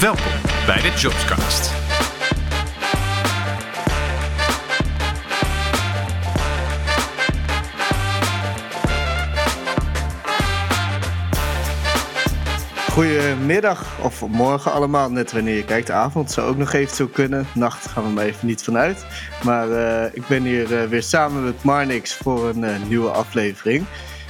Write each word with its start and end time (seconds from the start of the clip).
Welkom 0.00 0.32
bij 0.66 0.80
de 0.80 0.92
Jobscast. 0.96 1.72
Goedemiddag 12.92 14.00
of 14.02 14.26
morgen 14.26 14.72
allemaal, 14.72 15.10
net 15.10 15.32
wanneer 15.32 15.56
je 15.56 15.64
kijkt. 15.64 15.90
Avond 15.90 16.30
zou 16.30 16.48
ook 16.48 16.56
nog 16.56 16.72
even 16.72 16.96
zo 16.96 17.06
kunnen. 17.06 17.46
Nacht 17.54 17.86
gaan 17.86 18.02
we 18.02 18.08
maar 18.08 18.24
even 18.24 18.46
niet 18.46 18.62
vanuit. 18.62 19.06
Maar 19.44 19.70
eh, 19.70 20.14
ik 20.14 20.26
ben 20.26 20.42
hier 20.42 20.80
eh, 20.80 20.88
weer 20.88 21.02
samen 21.02 21.44
met 21.44 21.64
Marnix 21.64 22.14
voor 22.14 22.48
een 22.48 22.64
eh, 22.64 22.82
nieuwe 22.88 23.10
aflevering. 23.10 23.84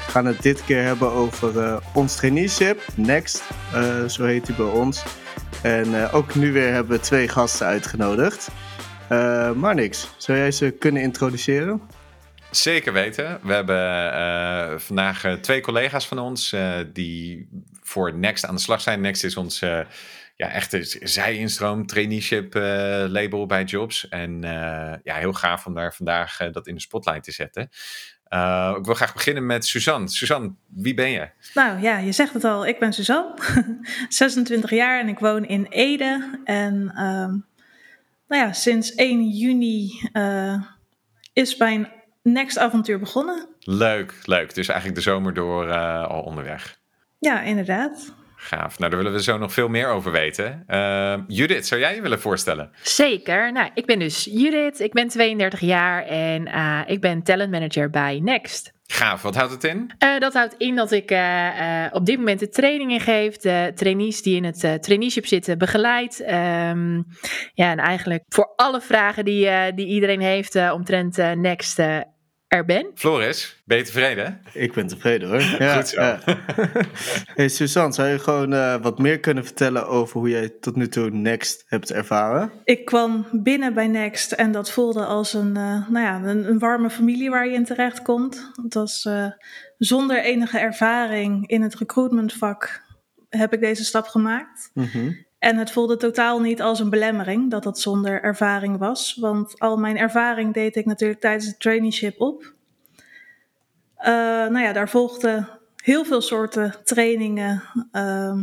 We 0.07 0.11
gaan 0.13 0.27
het 0.27 0.43
dit 0.43 0.65
keer 0.65 0.83
hebben 0.83 1.13
over 1.13 1.81
ons 1.93 2.17
traineeship, 2.17 2.83
Next, 2.95 3.43
zo 4.07 4.25
heet 4.25 4.47
hij 4.47 4.57
bij 4.57 4.67
ons. 4.67 5.03
En 5.63 6.11
ook 6.11 6.35
nu 6.35 6.53
weer 6.53 6.73
hebben 6.73 6.97
we 6.97 7.03
twee 7.03 7.29
gasten 7.29 7.67
uitgenodigd. 7.67 8.51
Marnix, 9.55 10.09
zou 10.17 10.39
jij 10.39 10.51
ze 10.51 10.71
kunnen 10.71 11.03
introduceren? 11.03 11.81
Zeker 12.51 12.93
weten. 12.93 13.41
We 13.43 13.53
hebben 13.53 14.81
vandaag 14.81 15.39
twee 15.41 15.61
collega's 15.61 16.07
van 16.07 16.19
ons 16.19 16.57
die 16.93 17.49
voor 17.91 18.15
Next 18.15 18.47
aan 18.47 18.55
de 18.55 18.61
slag 18.61 18.81
zijn. 18.81 19.01
Next 19.01 19.25
is 19.25 19.37
ons 19.37 19.63
uh, 19.63 19.81
ja, 20.37 20.51
echte 20.51 20.83
zij-instroom 21.03 21.87
traineeship 21.87 22.55
uh, 22.55 22.63
label 23.09 23.47
bij 23.47 23.65
Jobs. 23.65 24.09
En 24.09 24.45
uh, 24.45 24.95
ja, 25.03 25.15
heel 25.15 25.33
gaaf 25.33 25.67
om 25.67 25.75
daar 25.75 25.95
vandaag 25.95 26.37
dat 26.53 26.67
in 26.67 26.75
de 26.75 26.81
spotlight 26.81 27.23
te 27.25 27.33
zetten. 27.33 27.71
Ik 28.79 28.85
wil 28.85 28.95
graag 28.95 29.13
beginnen 29.13 29.47
met 29.47 29.67
Suzanne. 29.67 30.09
Suzanne, 30.09 30.53
wie 30.67 30.95
ben 30.95 31.11
je? 31.11 31.29
Nou 31.55 31.81
ja, 31.81 31.99
je 31.99 32.13
zegt 32.13 32.33
het 32.33 32.45
al. 32.45 32.67
Ik 32.67 32.79
ben 32.79 32.93
Suzanne, 32.93 33.35
26 34.09 34.71
jaar 34.71 35.01
en 35.01 35.09
ik 35.09 35.19
woon 35.19 35.45
in 35.45 35.67
Ede. 35.69 36.41
En 36.45 36.75
um, 37.05 37.47
nou 38.29 38.43
ja, 38.43 38.53
sinds 38.53 38.95
1 38.95 39.29
juni 39.29 40.11
is 41.33 41.57
mijn 41.57 41.89
Next 42.23 42.59
avontuur 42.59 42.99
begonnen. 42.99 43.49
Leuk, 43.61 44.15
leuk. 44.25 44.55
Dus 44.55 44.69
eigenlijk 44.69 44.99
de 44.99 45.11
zomer 45.11 45.35
door 45.35 45.73
al 46.07 46.23
onderweg. 46.23 46.79
Ja, 47.19 47.41
inderdaad. 47.41 48.13
Gaaf. 48.43 48.79
Nou, 48.79 48.91
daar 48.91 49.01
willen 49.01 49.17
we 49.17 49.23
zo 49.23 49.39
nog 49.39 49.53
veel 49.53 49.69
meer 49.69 49.89
over 49.89 50.13
weten. 50.13 50.65
Uh, 50.69 51.15
Judith, 51.27 51.67
zou 51.67 51.81
jij 51.81 51.95
je 51.95 52.03
willen 52.03 52.21
voorstellen? 52.21 52.71
Zeker. 52.83 53.53
Nou, 53.53 53.71
ik 53.75 53.87
ben 53.87 53.99
dus 53.99 54.25
Judith, 54.25 54.81
ik 54.81 54.93
ben 54.93 55.09
32 55.09 55.61
jaar 55.61 56.03
en 56.07 56.47
uh, 56.47 56.81
ik 56.87 57.01
ben 57.01 57.23
talentmanager 57.23 57.91
bij 57.91 58.21
Next. 58.23 58.73
Gaaf, 58.87 59.23
wat 59.23 59.35
houdt 59.35 59.53
het 59.53 59.65
in? 59.65 59.91
Uh, 59.99 60.19
dat 60.19 60.33
houdt 60.33 60.55
in 60.59 60.77
dat 60.77 60.91
ik 60.93 61.15
op 61.93 62.07
dit 62.07 62.17
moment 62.17 62.41
de 62.41 62.49
trainingen 62.49 63.01
geef, 63.01 63.37
de 63.37 63.73
trainees 63.75 64.23
die 64.23 64.37
in 64.37 64.45
het 64.45 64.83
traineeship 64.83 65.27
zitten 65.27 65.59
begeleid. 65.59 66.21
Um, 66.21 67.07
ja, 67.55 67.71
en 67.71 67.79
eigenlijk 67.79 68.23
voor 68.29 68.53
alle 68.57 68.81
vragen 68.81 69.25
die, 69.25 69.75
die 69.75 69.87
iedereen 69.87 70.21
heeft 70.21 70.71
omtrent 70.73 71.17
Next 71.17 71.81
er 72.51 72.65
ben. 72.65 72.91
Floris, 72.95 73.63
ben 73.65 73.77
je 73.79 73.85
tevreden? 73.85 74.41
Ik 74.53 74.73
ben 74.73 74.87
tevreden 74.87 75.29
hoor. 75.29 75.41
Ja, 75.59 75.77
Goed 75.77 75.89
zo. 75.89 76.01
Ja. 76.01 76.19
hey 77.35 77.49
Suzanne, 77.49 77.93
zou 77.93 78.09
je 78.09 78.19
gewoon 78.19 78.53
uh, 78.53 78.83
wat 78.83 78.99
meer 78.99 79.21
kunnen 79.21 79.45
vertellen 79.45 79.87
over 79.87 80.19
hoe 80.19 80.29
jij 80.29 80.49
tot 80.49 80.77
nu 80.77 80.89
toe 80.89 81.11
Next 81.11 81.65
hebt 81.67 81.93
ervaren? 81.93 82.53
Ik 82.65 82.85
kwam 82.85 83.27
binnen 83.33 83.75
bij 83.75 83.87
Next 83.87 84.33
en 84.33 84.53
dat 84.53 84.71
voelde 84.71 85.05
als 85.05 85.33
een, 85.33 85.49
uh, 85.57 85.89
nou 85.89 85.99
ja, 85.99 86.23
een, 86.23 86.49
een, 86.49 86.59
warme 86.59 86.91
familie 86.91 87.31
waar 87.31 87.47
je 87.47 87.55
in 87.55 87.65
terecht 87.65 88.03
komt. 88.03 88.51
Het 88.63 88.75
was 88.75 89.05
uh, 89.05 89.27
zonder 89.79 90.23
enige 90.23 90.59
ervaring 90.59 91.49
in 91.49 91.63
het 91.63 91.75
recruitmentvak 91.75 92.85
heb 93.29 93.53
ik 93.53 93.61
deze 93.61 93.85
stap 93.85 94.07
gemaakt. 94.07 94.71
Mm 94.75 94.89
-hmm. 94.93 95.27
En 95.41 95.57
het 95.57 95.71
voelde 95.71 95.97
totaal 95.97 96.41
niet 96.41 96.63
als 96.63 96.81
een 96.81 96.91
belemmering 96.91 97.51
dat 97.51 97.63
dat 97.63 97.81
zonder 97.81 98.23
ervaring 98.23 98.79
was. 98.79 99.17
Want 99.21 99.59
al 99.59 99.77
mijn 99.77 99.99
ervaring 99.99 100.55
deed 100.55 100.77
ik 100.77 100.87
natuurlijk 100.87 101.21
tijdens 101.21 101.47
het 101.47 101.61
traineeship 101.61 102.21
op. 102.21 102.53
Uh, 103.99 104.07
nou 104.49 104.61
ja, 104.61 104.73
daar 104.73 104.89
volgden 104.89 105.49
heel 105.77 106.05
veel 106.05 106.21
soorten 106.21 106.75
trainingen. 106.85 107.63
Uh, 107.93 108.39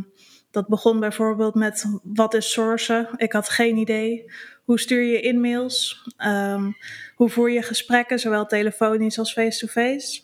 dat 0.51 0.67
begon 0.67 0.99
bijvoorbeeld 0.99 1.55
met 1.55 1.85
wat 2.03 2.33
is 2.33 2.51
sourcen? 2.51 3.07
Ik 3.15 3.31
had 3.31 3.49
geen 3.49 3.77
idee. 3.77 4.31
Hoe 4.63 4.79
stuur 4.79 5.03
je 5.03 5.21
e-mails? 5.21 6.07
Um, 6.25 6.75
hoe 7.15 7.29
voer 7.29 7.51
je 7.51 7.61
gesprekken, 7.61 8.19
zowel 8.19 8.45
telefonisch 8.45 9.19
als 9.19 9.33
face-to-face? 9.33 10.21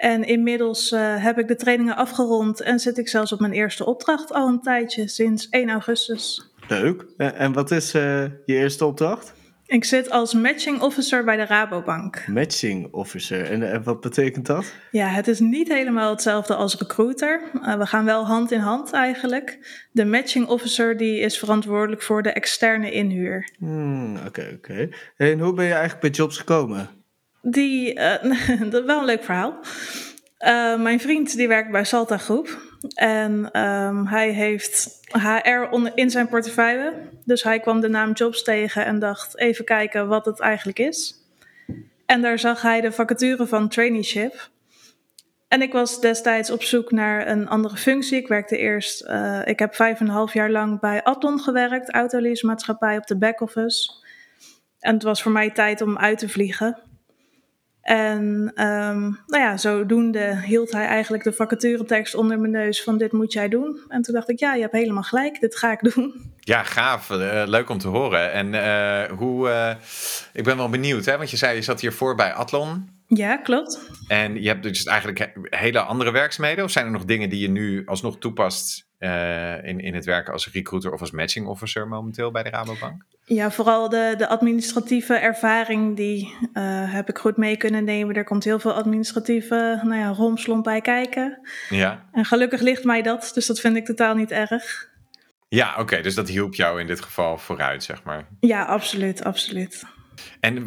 En 0.00 0.24
inmiddels 0.24 0.92
uh, 0.92 1.24
heb 1.24 1.38
ik 1.38 1.48
de 1.48 1.56
trainingen 1.56 1.96
afgerond 1.96 2.60
en 2.60 2.78
zit 2.78 2.98
ik 2.98 3.08
zelfs 3.08 3.32
op 3.32 3.40
mijn 3.40 3.52
eerste 3.52 3.86
opdracht 3.86 4.32
al 4.32 4.48
een 4.48 4.60
tijdje, 4.60 5.08
sinds 5.08 5.48
1 5.48 5.70
augustus. 5.70 6.52
Leuk. 6.68 7.04
En 7.16 7.52
wat 7.52 7.70
is 7.70 7.94
uh, 7.94 8.02
je 8.22 8.54
eerste 8.54 8.84
opdracht? 8.84 9.34
Ik 9.66 9.84
zit 9.84 10.10
als 10.10 10.34
matching 10.34 10.80
officer 10.80 11.24
bij 11.24 11.36
de 11.36 11.44
Rabobank. 11.44 12.26
Matching 12.26 12.92
officer, 12.92 13.50
en, 13.50 13.72
en 13.72 13.82
wat 13.82 14.00
betekent 14.00 14.46
dat? 14.46 14.74
Ja, 14.90 15.06
het 15.06 15.28
is 15.28 15.40
niet 15.40 15.68
helemaal 15.68 16.10
hetzelfde 16.10 16.54
als 16.54 16.76
recruiter. 16.76 17.42
Uh, 17.54 17.76
we 17.76 17.86
gaan 17.86 18.04
wel 18.04 18.26
hand 18.26 18.50
in 18.52 18.60
hand 18.60 18.92
eigenlijk. 18.92 19.58
De 19.92 20.04
matching 20.04 20.46
officer 20.46 20.96
die 20.96 21.20
is 21.20 21.38
verantwoordelijk 21.38 22.02
voor 22.02 22.22
de 22.22 22.32
externe 22.32 22.90
inhuur. 22.90 23.50
Oké, 23.54 23.70
hmm, 23.70 24.16
oké. 24.16 24.26
Okay, 24.26 24.52
okay. 24.54 24.92
En 25.16 25.40
hoe 25.40 25.54
ben 25.54 25.64
je 25.64 25.72
eigenlijk 25.72 26.00
bij 26.00 26.10
jobs 26.10 26.38
gekomen? 26.38 26.99
Die, 27.42 27.94
uh, 27.94 28.22
dat 28.70 28.80
is 28.80 28.86
wel 28.86 28.98
een 28.98 29.04
leuk 29.04 29.24
verhaal. 29.24 29.58
Uh, 30.40 30.80
mijn 30.80 31.00
vriend 31.00 31.36
die 31.36 31.48
werkt 31.48 31.70
bij 31.70 31.84
Salta 31.84 32.18
Groep. 32.18 32.68
En 32.94 33.60
um, 33.60 34.06
hij 34.06 34.30
heeft 34.30 35.00
HR 35.10 35.90
in 35.94 36.10
zijn 36.10 36.28
portefeuille. 36.28 36.92
Dus 37.24 37.42
hij 37.42 37.60
kwam 37.60 37.80
de 37.80 37.88
naam 37.88 38.12
Jobs 38.12 38.42
tegen 38.42 38.84
en 38.84 38.98
dacht 38.98 39.38
even 39.38 39.64
kijken 39.64 40.08
wat 40.08 40.24
het 40.26 40.40
eigenlijk 40.40 40.78
is. 40.78 41.14
En 42.06 42.22
daar 42.22 42.38
zag 42.38 42.62
hij 42.62 42.80
de 42.80 42.92
vacature 42.92 43.46
van 43.46 43.68
traineeship. 43.68 44.50
En 45.48 45.62
ik 45.62 45.72
was 45.72 46.00
destijds 46.00 46.50
op 46.50 46.62
zoek 46.62 46.90
naar 46.90 47.28
een 47.28 47.48
andere 47.48 47.76
functie. 47.76 48.18
Ik 48.18 48.28
werkte 48.28 48.56
eerst, 48.56 49.04
uh, 49.04 49.40
ik 49.44 49.58
heb 49.58 49.74
vijf 49.74 50.00
en 50.00 50.06
een 50.06 50.12
half 50.12 50.32
jaar 50.32 50.50
lang 50.50 50.80
bij 50.80 51.02
Atlon 51.02 51.40
gewerkt, 51.40 51.90
autoleasemaatschappij 51.90 52.96
op 52.96 53.06
de 53.06 53.16
back-office. 53.16 53.92
En 54.78 54.94
het 54.94 55.02
was 55.02 55.22
voor 55.22 55.32
mij 55.32 55.50
tijd 55.50 55.80
om 55.80 55.98
uit 55.98 56.18
te 56.18 56.28
vliegen. 56.28 56.89
En 57.82 58.22
um, 58.64 59.18
nou 59.26 59.42
ja, 59.42 59.56
zodoende 59.56 60.42
hield 60.44 60.72
hij 60.72 60.86
eigenlijk 60.86 61.24
de 61.24 61.32
vacaturetekst 61.32 62.14
onder 62.14 62.38
mijn 62.38 62.52
neus 62.52 62.82
van 62.82 62.98
dit 62.98 63.12
moet 63.12 63.32
jij 63.32 63.48
doen. 63.48 63.80
En 63.88 64.02
toen 64.02 64.14
dacht 64.14 64.28
ik, 64.28 64.38
ja, 64.38 64.54
je 64.54 64.60
hebt 64.60 64.72
helemaal 64.72 65.02
gelijk, 65.02 65.40
dit 65.40 65.56
ga 65.56 65.72
ik 65.72 65.94
doen. 65.94 66.32
Ja, 66.40 66.62
gaaf. 66.62 67.10
Uh, 67.10 67.42
leuk 67.46 67.68
om 67.70 67.78
te 67.78 67.88
horen. 67.88 68.32
En 68.32 68.52
uh, 68.52 69.18
hoe, 69.18 69.48
uh, 69.48 69.70
ik 70.32 70.44
ben 70.44 70.56
wel 70.56 70.68
benieuwd, 70.68 71.04
hè? 71.04 71.16
want 71.16 71.30
je 71.30 71.36
zei 71.36 71.54
je 71.54 71.62
zat 71.62 71.80
hiervoor 71.80 72.14
bij 72.14 72.32
Atlon. 72.32 72.88
Ja, 73.06 73.36
klopt. 73.36 73.80
En 74.08 74.42
je 74.42 74.48
hebt 74.48 74.62
dus 74.62 74.84
eigenlijk 74.84 75.32
hele 75.42 75.80
andere 75.80 76.10
werkzaamheden? 76.10 76.64
Of 76.64 76.70
zijn 76.70 76.86
er 76.86 76.92
nog 76.92 77.04
dingen 77.04 77.30
die 77.30 77.40
je 77.40 77.50
nu 77.50 77.82
alsnog 77.86 78.18
toepast 78.18 78.89
uh, 79.00 79.64
in, 79.64 79.80
in 79.80 79.94
het 79.94 80.04
werken 80.04 80.32
als 80.32 80.52
recruiter 80.52 80.92
of 80.92 81.00
als 81.00 81.10
matching 81.10 81.46
officer 81.46 81.88
momenteel 81.88 82.30
bij 82.30 82.42
de 82.42 82.50
Rabobank? 82.50 83.04
Ja, 83.24 83.50
vooral 83.50 83.88
de, 83.88 84.14
de 84.18 84.28
administratieve 84.28 85.14
ervaring, 85.14 85.96
die 85.96 86.34
uh, 86.54 86.92
heb 86.92 87.08
ik 87.08 87.18
goed 87.18 87.36
mee 87.36 87.56
kunnen 87.56 87.84
nemen. 87.84 88.14
Er 88.14 88.24
komt 88.24 88.44
heel 88.44 88.58
veel 88.58 88.72
administratieve 88.72 89.80
nou 89.82 90.00
ja, 90.00 90.08
romslomp 90.08 90.64
bij 90.64 90.80
kijken. 90.80 91.38
Ja. 91.68 92.08
En 92.12 92.24
gelukkig 92.24 92.60
ligt 92.60 92.84
mij 92.84 93.02
dat, 93.02 93.30
dus 93.34 93.46
dat 93.46 93.60
vind 93.60 93.76
ik 93.76 93.84
totaal 93.84 94.14
niet 94.14 94.30
erg. 94.30 94.88
Ja, 95.48 95.70
oké, 95.70 95.80
okay, 95.80 96.02
dus 96.02 96.14
dat 96.14 96.28
hielp 96.28 96.54
jou 96.54 96.80
in 96.80 96.86
dit 96.86 97.00
geval 97.00 97.38
vooruit, 97.38 97.84
zeg 97.84 98.02
maar. 98.02 98.26
Ja, 98.40 98.64
absoluut, 98.64 99.24
absoluut. 99.24 99.84
En 100.40 100.64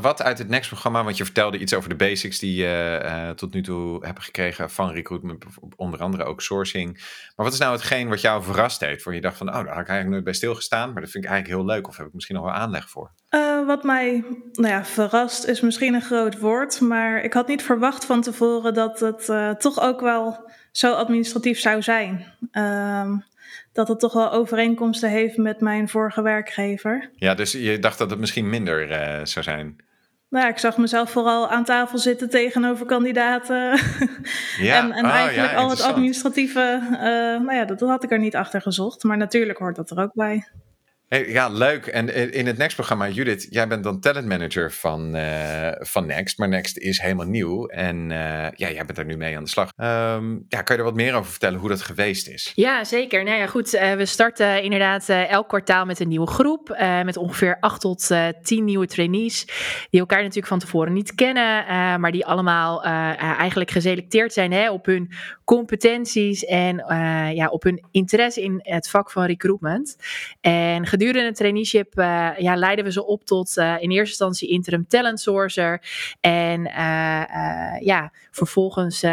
wat 0.00 0.22
uit 0.22 0.38
het 0.38 0.48
Next-programma, 0.48 1.04
want 1.04 1.16
je 1.16 1.24
vertelde 1.24 1.58
iets 1.58 1.74
over 1.74 1.88
de 1.88 1.94
basics 1.94 2.38
die 2.38 2.54
je 2.54 3.00
uh, 3.04 3.30
tot 3.30 3.54
nu 3.54 3.62
toe 3.62 4.06
hebt 4.06 4.22
gekregen 4.22 4.70
van 4.70 4.90
recruitment, 4.90 5.44
onder 5.76 6.00
andere 6.00 6.24
ook 6.24 6.42
sourcing. 6.42 6.92
Maar 7.36 7.46
wat 7.46 7.52
is 7.52 7.58
nou 7.58 7.72
hetgeen 7.72 8.08
wat 8.08 8.20
jou 8.20 8.42
verrast 8.42 8.80
heeft? 8.80 9.02
Voor 9.02 9.14
je 9.14 9.20
dacht 9.20 9.36
van, 9.36 9.48
oh, 9.48 9.54
daar 9.54 9.62
had 9.64 9.82
ik 9.82 9.88
eigenlijk 9.88 10.10
nooit 10.10 10.24
bij 10.24 10.32
stilgestaan, 10.32 10.92
maar 10.92 11.02
dat 11.02 11.10
vind 11.10 11.24
ik 11.24 11.30
eigenlijk 11.30 11.60
heel 11.60 11.74
leuk 11.74 11.88
of 11.88 11.96
heb 11.96 12.06
ik 12.06 12.12
misschien 12.12 12.36
nog 12.36 12.44
wel 12.44 12.54
aanleg 12.54 12.90
voor? 12.90 13.10
Wat 13.66 13.84
mij 13.84 14.24
nou 14.52 14.68
ja, 14.68 14.84
verrast 14.84 15.44
is 15.44 15.60
misschien 15.60 15.94
een 15.94 16.02
groot 16.02 16.38
woord, 16.38 16.80
maar 16.80 17.22
ik 17.22 17.32
had 17.32 17.48
niet 17.48 17.62
verwacht 17.62 18.04
van 18.04 18.22
tevoren 18.22 18.74
dat 18.74 19.00
het 19.00 19.60
toch 19.60 19.80
ook 19.80 20.00
wel 20.00 20.50
zo 20.72 20.92
administratief 20.92 21.60
zou 21.60 21.82
zijn. 21.82 22.26
Uh, 22.52 23.12
dat 23.72 23.88
het 23.88 24.00
toch 24.00 24.12
wel 24.12 24.32
overeenkomsten 24.32 25.10
heeft 25.10 25.36
met 25.36 25.60
mijn 25.60 25.88
vorige 25.88 26.22
werkgever. 26.22 27.10
Ja, 27.14 27.34
dus 27.34 27.52
je 27.52 27.78
dacht 27.78 27.98
dat 27.98 28.10
het 28.10 28.18
misschien 28.18 28.48
minder 28.48 28.90
uh, 28.90 29.24
zou 29.24 29.44
zijn? 29.44 29.76
Nou, 30.30 30.48
ik 30.48 30.58
zag 30.58 30.76
mezelf 30.76 31.10
vooral 31.10 31.48
aan 31.48 31.64
tafel 31.64 31.98
zitten 31.98 32.30
tegenover 32.30 32.86
kandidaten. 32.86 33.58
Ja. 34.58 34.78
en, 34.78 34.92
en 34.92 35.04
oh, 35.04 35.10
eigenlijk 35.10 35.52
ja, 35.52 35.58
al 35.58 35.70
het 35.70 35.82
administratieve, 35.82 36.80
uh, 36.92 36.98
nou 37.46 37.54
ja, 37.54 37.64
dat, 37.64 37.78
dat, 37.78 37.88
had 37.88 38.04
ik 38.04 38.10
er 38.10 38.18
niet 38.18 38.36
achter 38.36 38.60
gezocht. 38.62 39.02
Maar 39.02 39.16
natuurlijk 39.16 39.58
hoort 39.58 39.76
dat 39.76 39.90
er 39.90 39.98
ook 39.98 40.14
bij. 40.14 40.48
Ja, 41.18 41.48
leuk. 41.48 41.86
En 41.86 42.32
in 42.32 42.46
het 42.46 42.58
Next-programma, 42.58 43.08
Judith, 43.08 43.46
jij 43.50 43.68
bent 43.68 43.84
dan 43.84 44.00
talentmanager 44.00 44.72
van, 44.72 45.16
uh, 45.16 45.70
van 45.78 46.06
Next. 46.06 46.38
Maar 46.38 46.48
Next 46.48 46.78
is 46.78 47.00
helemaal 47.00 47.26
nieuw. 47.26 47.66
En 47.66 47.96
uh, 48.10 48.16
ja, 48.50 48.70
jij 48.70 48.84
bent 48.84 48.98
er 48.98 49.04
nu 49.04 49.16
mee 49.16 49.36
aan 49.36 49.44
de 49.44 49.50
slag. 49.50 49.70
Um, 49.76 50.44
ja, 50.48 50.62
kan 50.62 50.76
je 50.76 50.82
er 50.82 50.88
wat 50.88 50.94
meer 50.94 51.14
over 51.14 51.30
vertellen 51.30 51.58
hoe 51.58 51.68
dat 51.68 51.82
geweest 51.82 52.28
is? 52.28 52.52
Ja, 52.54 52.84
zeker. 52.84 53.24
Nou 53.24 53.38
ja, 53.38 53.46
goed. 53.46 53.70
We 53.70 54.06
starten 54.06 54.62
inderdaad 54.62 55.08
elk 55.08 55.48
kwartaal 55.48 55.84
met 55.84 56.00
een 56.00 56.08
nieuwe 56.08 56.26
groep. 56.26 56.76
met 57.04 57.16
ongeveer 57.16 57.56
8 57.60 57.80
tot 57.80 58.10
10 58.42 58.64
nieuwe 58.64 58.86
trainees. 58.86 59.44
Die 59.90 60.00
elkaar 60.00 60.20
natuurlijk 60.20 60.46
van 60.46 60.58
tevoren 60.58 60.92
niet 60.92 61.14
kennen. 61.14 61.64
maar 62.00 62.12
die 62.12 62.26
allemaal 62.26 62.84
eigenlijk 62.84 63.70
geselecteerd 63.70 64.32
zijn 64.32 64.52
hè, 64.52 64.70
op 64.70 64.86
hun 64.86 65.12
competenties. 65.44 66.44
En 66.44 66.76
ja, 67.34 67.48
op 67.48 67.62
hun 67.62 67.86
interesse 67.90 68.42
in 68.42 68.60
het 68.62 68.88
vak 68.88 69.10
van 69.10 69.24
recruitment. 69.24 69.96
En 70.40 70.86
gedurende 71.00 71.28
het 71.28 71.36
traineeship 71.36 71.98
uh, 71.98 72.30
ja, 72.38 72.56
leiden 72.56 72.84
we 72.84 72.92
ze 72.92 73.06
op 73.06 73.24
tot 73.24 73.56
uh, 73.56 73.74
in 73.80 73.90
eerste 73.90 74.08
instantie 74.08 74.48
interim 74.48 74.86
talent 74.88 75.20
sourcer. 75.20 75.82
En 76.20 76.60
uh, 76.60 77.80
ja, 77.80 78.12
vervolgens 78.30 79.04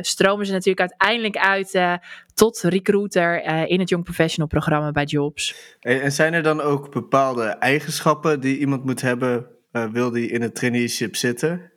stromen 0.00 0.46
ze 0.46 0.52
natuurlijk 0.52 0.80
uiteindelijk 0.80 1.36
uit 1.36 2.00
tot 2.34 2.60
recruiter 2.62 3.44
in 3.68 3.80
het 3.80 3.88
Young 3.88 4.04
Professional 4.04 4.48
programma 4.48 4.90
bij 4.90 5.04
Jobs. 5.04 5.76
En 5.80 6.12
zijn 6.12 6.34
er 6.34 6.42
dan 6.42 6.60
ook 6.60 6.92
bepaalde 6.92 7.44
eigenschappen 7.44 8.40
die 8.40 8.58
iemand 8.58 8.84
moet 8.84 9.00
hebben, 9.00 9.46
wil 9.92 10.10
die 10.10 10.28
in 10.28 10.42
het 10.42 10.54
traineeship 10.54 11.16
zitten? 11.16 11.72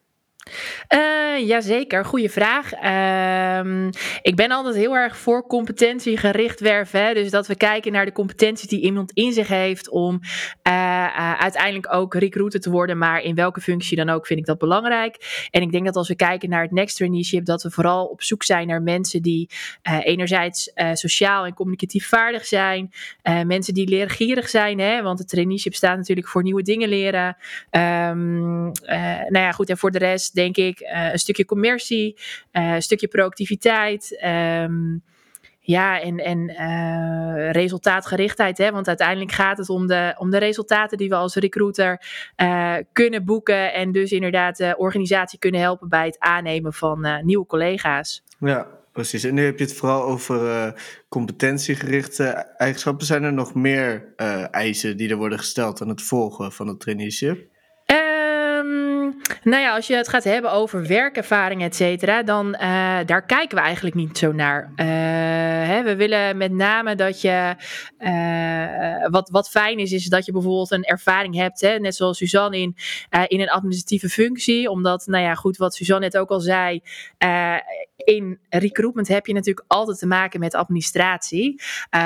Uh, 0.93 1.47
jazeker, 1.47 2.05
goede 2.05 2.29
vraag. 2.29 2.73
Uh, 2.83 3.87
ik 4.21 4.35
ben 4.35 4.51
altijd 4.51 4.75
heel 4.75 4.95
erg 4.95 5.17
voor 5.17 5.47
competentiegericht 5.47 6.59
werven. 6.59 7.13
Dus 7.13 7.29
dat 7.29 7.47
we 7.47 7.55
kijken 7.55 7.91
naar 7.91 8.05
de 8.05 8.11
competenties 8.11 8.67
die 8.67 8.81
iemand 8.81 9.11
in 9.11 9.33
zich 9.33 9.47
heeft 9.47 9.89
om 9.89 10.19
uh, 10.67 10.73
uh, 10.73 11.39
uiteindelijk 11.39 11.93
ook 11.93 12.13
recruiter 12.13 12.59
te 12.59 12.69
worden. 12.69 12.97
Maar 12.97 13.21
in 13.21 13.35
welke 13.35 13.61
functie 13.61 13.97
dan 13.97 14.09
ook 14.09 14.25
vind 14.25 14.39
ik 14.39 14.45
dat 14.45 14.57
belangrijk. 14.57 15.47
En 15.51 15.61
ik 15.61 15.71
denk 15.71 15.85
dat 15.85 15.95
als 15.95 16.07
we 16.07 16.15
kijken 16.15 16.49
naar 16.49 16.61
het 16.61 16.71
Next 16.71 16.95
Traineeship, 16.95 17.45
dat 17.45 17.63
we 17.63 17.71
vooral 17.71 18.05
op 18.05 18.23
zoek 18.23 18.43
zijn 18.43 18.67
naar 18.67 18.81
mensen 18.81 19.21
die 19.21 19.49
enerzijds 20.01 20.71
sociaal 20.93 21.45
en 21.45 21.53
communicatief 21.53 22.07
vaardig 22.07 22.45
zijn. 22.45 22.91
mensen 23.45 23.73
die 23.73 23.87
leergierig 23.87 24.49
zijn, 24.49 24.79
hè? 24.79 25.01
want 25.01 25.19
het 25.19 25.29
traineeship 25.29 25.73
staat 25.73 25.97
natuurlijk 25.97 26.27
voor 26.27 26.43
nieuwe 26.43 26.61
dingen 26.61 26.89
leren. 26.89 27.37
Um, 27.71 28.71
nou 29.29 29.39
ja, 29.39 29.51
goed, 29.51 29.69
en 29.69 29.77
voor 29.77 29.91
de 29.91 29.97
rest 29.97 30.33
denk 30.37 30.57
ik 30.57 30.79
uh, 30.79 31.11
een 31.11 31.19
stukje 31.19 31.45
commercie, 31.45 32.19
uh, 32.51 32.73
een 32.73 32.81
stukje 32.81 33.07
proactiviteit. 33.07 34.19
Um, 34.25 35.03
ja, 35.59 36.01
en, 36.01 36.17
en 36.17 36.49
uh, 36.49 37.51
resultaatgerichtheid. 37.51 38.57
Hè? 38.57 38.71
Want 38.71 38.87
uiteindelijk 38.87 39.31
gaat 39.31 39.57
het 39.57 39.69
om 39.69 39.87
de, 39.87 40.15
om 40.17 40.29
de 40.29 40.37
resultaten 40.37 40.97
die 40.97 41.09
we 41.09 41.15
als 41.15 41.35
recruiter 41.35 42.01
kunnen 42.91 43.25
boeken. 43.25 43.73
En 43.73 43.91
dus 43.91 44.11
inderdaad 44.11 44.57
de 44.57 44.75
organisatie 44.77 45.39
kunnen 45.39 45.61
helpen 45.61 45.89
bij 45.89 46.05
het 46.05 46.19
aannemen 46.19 46.73
van 46.73 47.21
nieuwe 47.23 47.45
collega's. 47.45 48.23
Ja, 48.39 48.67
precies. 48.91 49.23
En 49.23 49.33
nu 49.33 49.45
heb 49.45 49.57
je 49.57 49.63
het 49.63 49.73
vooral 49.73 50.03
over 50.03 50.73
competentiegerichte 51.09 52.25
eigenschappen. 52.57 53.05
Zijn 53.05 53.23
er 53.23 53.33
nog 53.33 53.53
meer 53.53 54.13
eisen 54.51 54.97
die 54.97 55.09
er 55.09 55.17
worden 55.17 55.39
gesteld 55.39 55.81
aan 55.81 55.89
het 55.89 56.01
volgen 56.01 56.51
van 56.51 56.67
het 56.67 56.79
traineeship? 56.79 57.55
Nou 59.43 59.61
ja, 59.61 59.75
als 59.75 59.87
je 59.87 59.95
het 59.95 60.07
gaat 60.07 60.23
hebben 60.23 60.51
over 60.51 60.87
werkervaring, 60.87 61.63
et 61.63 61.75
cetera, 61.75 62.23
dan 62.23 62.47
uh, 62.47 62.59
daar 63.05 63.25
kijken 63.25 63.57
we 63.57 63.63
eigenlijk 63.63 63.95
niet 63.95 64.17
zo 64.17 64.31
naar. 64.31 64.71
Uh, 64.75 64.85
hè, 65.67 65.83
we 65.83 65.95
willen 65.95 66.37
met 66.37 66.51
name 66.51 66.95
dat 66.95 67.21
je, 67.21 67.55
uh, 67.99 69.09
wat, 69.09 69.29
wat 69.29 69.49
fijn 69.49 69.79
is, 69.79 69.91
is 69.91 70.05
dat 70.05 70.25
je 70.25 70.31
bijvoorbeeld 70.31 70.71
een 70.71 70.83
ervaring 70.83 71.35
hebt, 71.35 71.61
hè, 71.61 71.79
net 71.79 71.95
zoals 71.95 72.17
Suzanne 72.17 72.59
in, 72.59 72.75
in 73.27 73.41
een 73.41 73.49
administratieve 73.49 74.09
functie. 74.09 74.69
Omdat, 74.69 75.05
nou 75.05 75.23
ja, 75.23 75.35
goed, 75.35 75.57
wat 75.57 75.75
Suzanne 75.75 76.05
net 76.05 76.17
ook 76.17 76.29
al 76.29 76.39
zei, 76.39 76.81
in 77.95 78.39
recruitment 78.49 79.07
heb 79.07 79.25
je 79.25 79.33
natuurlijk 79.33 79.65
altijd 79.67 79.99
te 79.99 80.07
maken 80.07 80.39
met 80.39 80.55
administratie. 80.55 81.61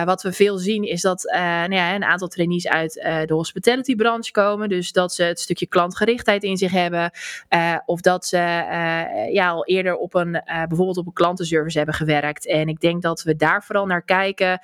wat 0.06 0.22
we 0.22 0.34
veel 0.34 0.58
zien 0.58 0.84
is 0.84 1.02
dat 1.02 1.24
nou 1.34 1.74
ja, 1.74 1.96
een 1.96 2.04
aantal 2.04 2.28
trainees 2.28 2.68
uit 2.68 2.94
de 3.26 3.34
hospitality 3.34 3.96
branche 3.96 4.32
komen. 4.32 4.70
Dus 4.70 4.92
dat 4.92 5.14
ze 5.14 5.24
het 5.24 5.40
stukje 5.40 5.68
klantgerichtheid 5.68 6.44
in 6.44 6.58
zich 6.58 6.72
hebben. 6.72 7.12
Uh, 7.50 7.78
of 7.86 8.02
dat 8.02 8.26
ze 8.26 8.38
uh, 8.38 9.34
ja, 9.34 9.50
al 9.50 9.66
eerder 9.66 9.96
op 9.96 10.14
een, 10.14 10.36
uh, 10.36 10.42
bijvoorbeeld 10.46 10.98
op 10.98 11.06
een 11.06 11.14
klantenservice 11.14 11.78
hebben 11.78 11.96
gewerkt. 11.96 12.48
En 12.48 12.68
ik 12.68 12.80
denk 12.80 13.02
dat 13.02 13.24
we 13.24 13.36
daar 13.36 13.64
vooral 13.64 13.86
naar 13.86 14.04
kijken 14.04 14.60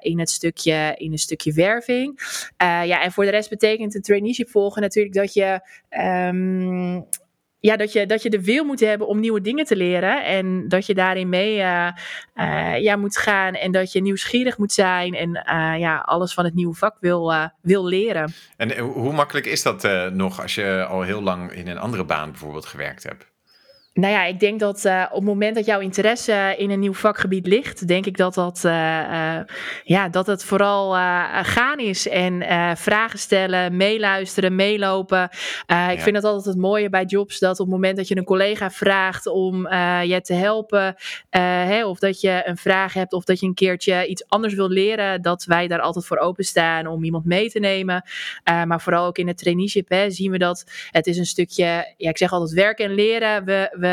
in, 0.00 0.18
het 0.18 0.30
stukje, 0.30 0.94
in 0.96 1.12
een 1.12 1.18
stukje 1.18 1.52
werving. 1.52 2.20
ja, 2.58 3.02
en 3.02 3.12
voor 3.12 3.24
de 3.24 3.30
rest 3.30 3.50
betekent 3.50 3.94
een 3.94 4.02
traineeship 4.02 4.48
volgen 4.48 4.82
natuurlijk 4.82 5.14
dat 5.14 5.32
je. 5.32 5.60
Um, 5.90 7.06
ja, 7.60 7.76
dat 7.76 7.92
je, 7.92 8.06
dat 8.06 8.22
je 8.22 8.30
de 8.30 8.44
wil 8.44 8.64
moet 8.64 8.80
hebben 8.80 9.06
om 9.06 9.20
nieuwe 9.20 9.40
dingen 9.40 9.64
te 9.64 9.76
leren. 9.76 10.24
En 10.24 10.68
dat 10.68 10.86
je 10.86 10.94
daarin 10.94 11.28
mee 11.28 11.56
uh, 11.56 11.88
uh, 12.34 12.78
ja, 12.80 12.96
moet 12.96 13.16
gaan. 13.16 13.54
En 13.54 13.72
dat 13.72 13.92
je 13.92 14.00
nieuwsgierig 14.00 14.58
moet 14.58 14.72
zijn. 14.72 15.14
En 15.14 15.28
uh, 15.28 15.78
ja, 15.78 15.98
alles 15.98 16.34
van 16.34 16.44
het 16.44 16.54
nieuwe 16.54 16.74
vak 16.74 16.96
wil, 17.00 17.32
wil 17.62 17.86
leren. 17.86 18.32
En 18.56 18.78
hoe 18.78 19.12
makkelijk 19.12 19.46
is 19.46 19.62
dat 19.62 19.88
nog 20.12 20.42
als 20.42 20.54
je 20.54 20.84
al 20.88 21.02
heel 21.02 21.22
lang 21.22 21.52
in 21.52 21.68
een 21.68 21.78
andere 21.78 22.04
baan 22.04 22.30
bijvoorbeeld 22.30 22.66
gewerkt 22.66 23.02
hebt? 23.02 23.27
Nou 23.98 24.12
ja, 24.12 24.24
ik 24.24 24.40
denk 24.40 24.60
dat 24.60 24.84
uh, 24.84 25.04
op 25.08 25.16
het 25.16 25.24
moment 25.24 25.54
dat 25.54 25.64
jouw 25.64 25.80
interesse 25.80 26.54
in 26.58 26.70
een 26.70 26.78
nieuw 26.78 26.94
vakgebied 26.94 27.46
ligt, 27.46 27.88
denk 27.88 28.06
ik 28.06 28.16
dat, 28.16 28.34
dat, 28.34 28.62
uh, 28.64 28.72
uh, 28.72 29.40
ja, 29.84 30.08
dat 30.08 30.26
het 30.26 30.44
vooral 30.44 30.92
gaan 31.42 31.78
is 31.78 32.08
en 32.08 32.42
vragen 32.76 33.18
stellen, 33.18 33.76
meeluisteren, 33.76 34.54
meelopen. 34.54 35.28
Ja. 35.66 35.90
Ik 35.90 36.00
vind 36.00 36.16
het 36.16 36.24
altijd 36.24 36.44
het 36.44 36.56
mooie 36.56 36.88
bij 36.88 37.04
jobs 37.04 37.38
dat 37.38 37.60
op 37.60 37.66
het 37.66 37.74
moment 37.74 37.96
dat 37.96 38.08
je 38.08 38.16
een 38.16 38.24
collega 38.24 38.70
vraagt 38.70 39.26
om 39.26 39.68
je 40.02 40.20
te 40.22 40.34
helpen, 40.34 40.94
of 41.84 41.98
dat 41.98 42.20
je 42.20 42.42
een 42.44 42.56
vraag 42.56 42.92
hebt 42.92 43.12
of 43.12 43.24
dat 43.24 43.40
je 43.40 43.46
een 43.46 43.54
keertje 43.54 44.06
iets 44.06 44.28
anders 44.28 44.54
wil 44.54 44.68
leren, 44.68 45.22
dat 45.22 45.44
wij 45.44 45.66
daar 45.66 45.80
altijd 45.80 46.06
voor 46.06 46.18
openstaan 46.18 46.86
om 46.86 47.04
iemand 47.04 47.24
mee 47.24 47.50
te 47.50 47.58
nemen. 47.58 48.02
maar 48.44 48.80
vooral 48.80 49.06
ook 49.06 49.18
in 49.18 49.28
het 49.28 49.38
traineeship 49.38 49.88
hè, 49.88 50.10
zien 50.10 50.30
we 50.30 50.38
dat 50.38 50.64
het 50.90 51.06
is 51.06 51.18
een 51.18 51.26
stukje, 51.26 51.94
ja, 51.96 52.10
ik 52.10 52.18
zeg 52.18 52.32
altijd 52.32 52.52
werken 52.52 52.84
en 52.84 52.94
leren. 52.94 53.44
We, 53.44 53.76
we 53.78 53.86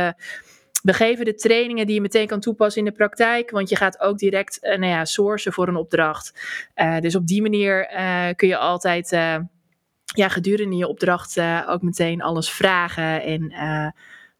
we, 0.83 0.93
geven 0.93 1.25
de 1.25 1.35
trainingen 1.35 1.85
die 1.85 1.95
je 1.95 2.01
meteen 2.01 2.27
kan 2.27 2.39
toepassen 2.39 2.81
in 2.81 2.89
de 2.89 2.95
praktijk. 2.97 3.51
Want 3.51 3.69
je 3.69 3.75
gaat 3.75 3.99
ook 3.99 4.17
direct 4.17 4.59
uh, 4.61 4.69
nou 4.69 4.91
ja, 4.91 5.05
sourcen 5.05 5.53
voor 5.53 5.67
een 5.67 5.75
opdracht. 5.75 6.33
Uh, 6.75 6.99
dus 6.99 7.15
op 7.15 7.27
die 7.27 7.41
manier 7.41 7.91
uh, 7.93 8.27
kun 8.35 8.47
je 8.47 8.57
altijd 8.57 9.09
ja, 10.15 10.29
gedurende 10.29 10.75
je 10.75 10.87
opdracht 10.87 11.39
ook 11.67 11.81
meteen 11.81 12.21
alles 12.21 12.51
vragen. 12.51 13.23
En 13.23 13.53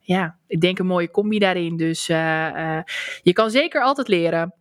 ja, 0.00 0.36
ik 0.46 0.60
denk 0.60 0.78
een 0.78 0.86
mooie 0.86 1.10
combi 1.10 1.38
daarin. 1.38 1.76
Dus 1.76 2.06
je 2.06 3.32
kan 3.32 3.50
zeker 3.50 3.82
altijd 3.82 4.08
leren. 4.08 4.54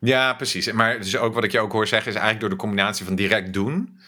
Ja, 0.00 0.34
precies. 0.34 0.72
Maar 0.72 0.96
dus 0.98 1.16
ook 1.16 1.34
wat 1.34 1.44
ik 1.44 1.52
je 1.52 1.60
ook 1.60 1.72
hoor 1.72 1.86
zeggen 1.86 2.12
is 2.12 2.18
eigenlijk 2.18 2.40
door 2.40 2.58
de 2.58 2.64
combinatie 2.64 3.04
van 3.04 3.14
direct 3.14 3.52
doen 3.52 3.98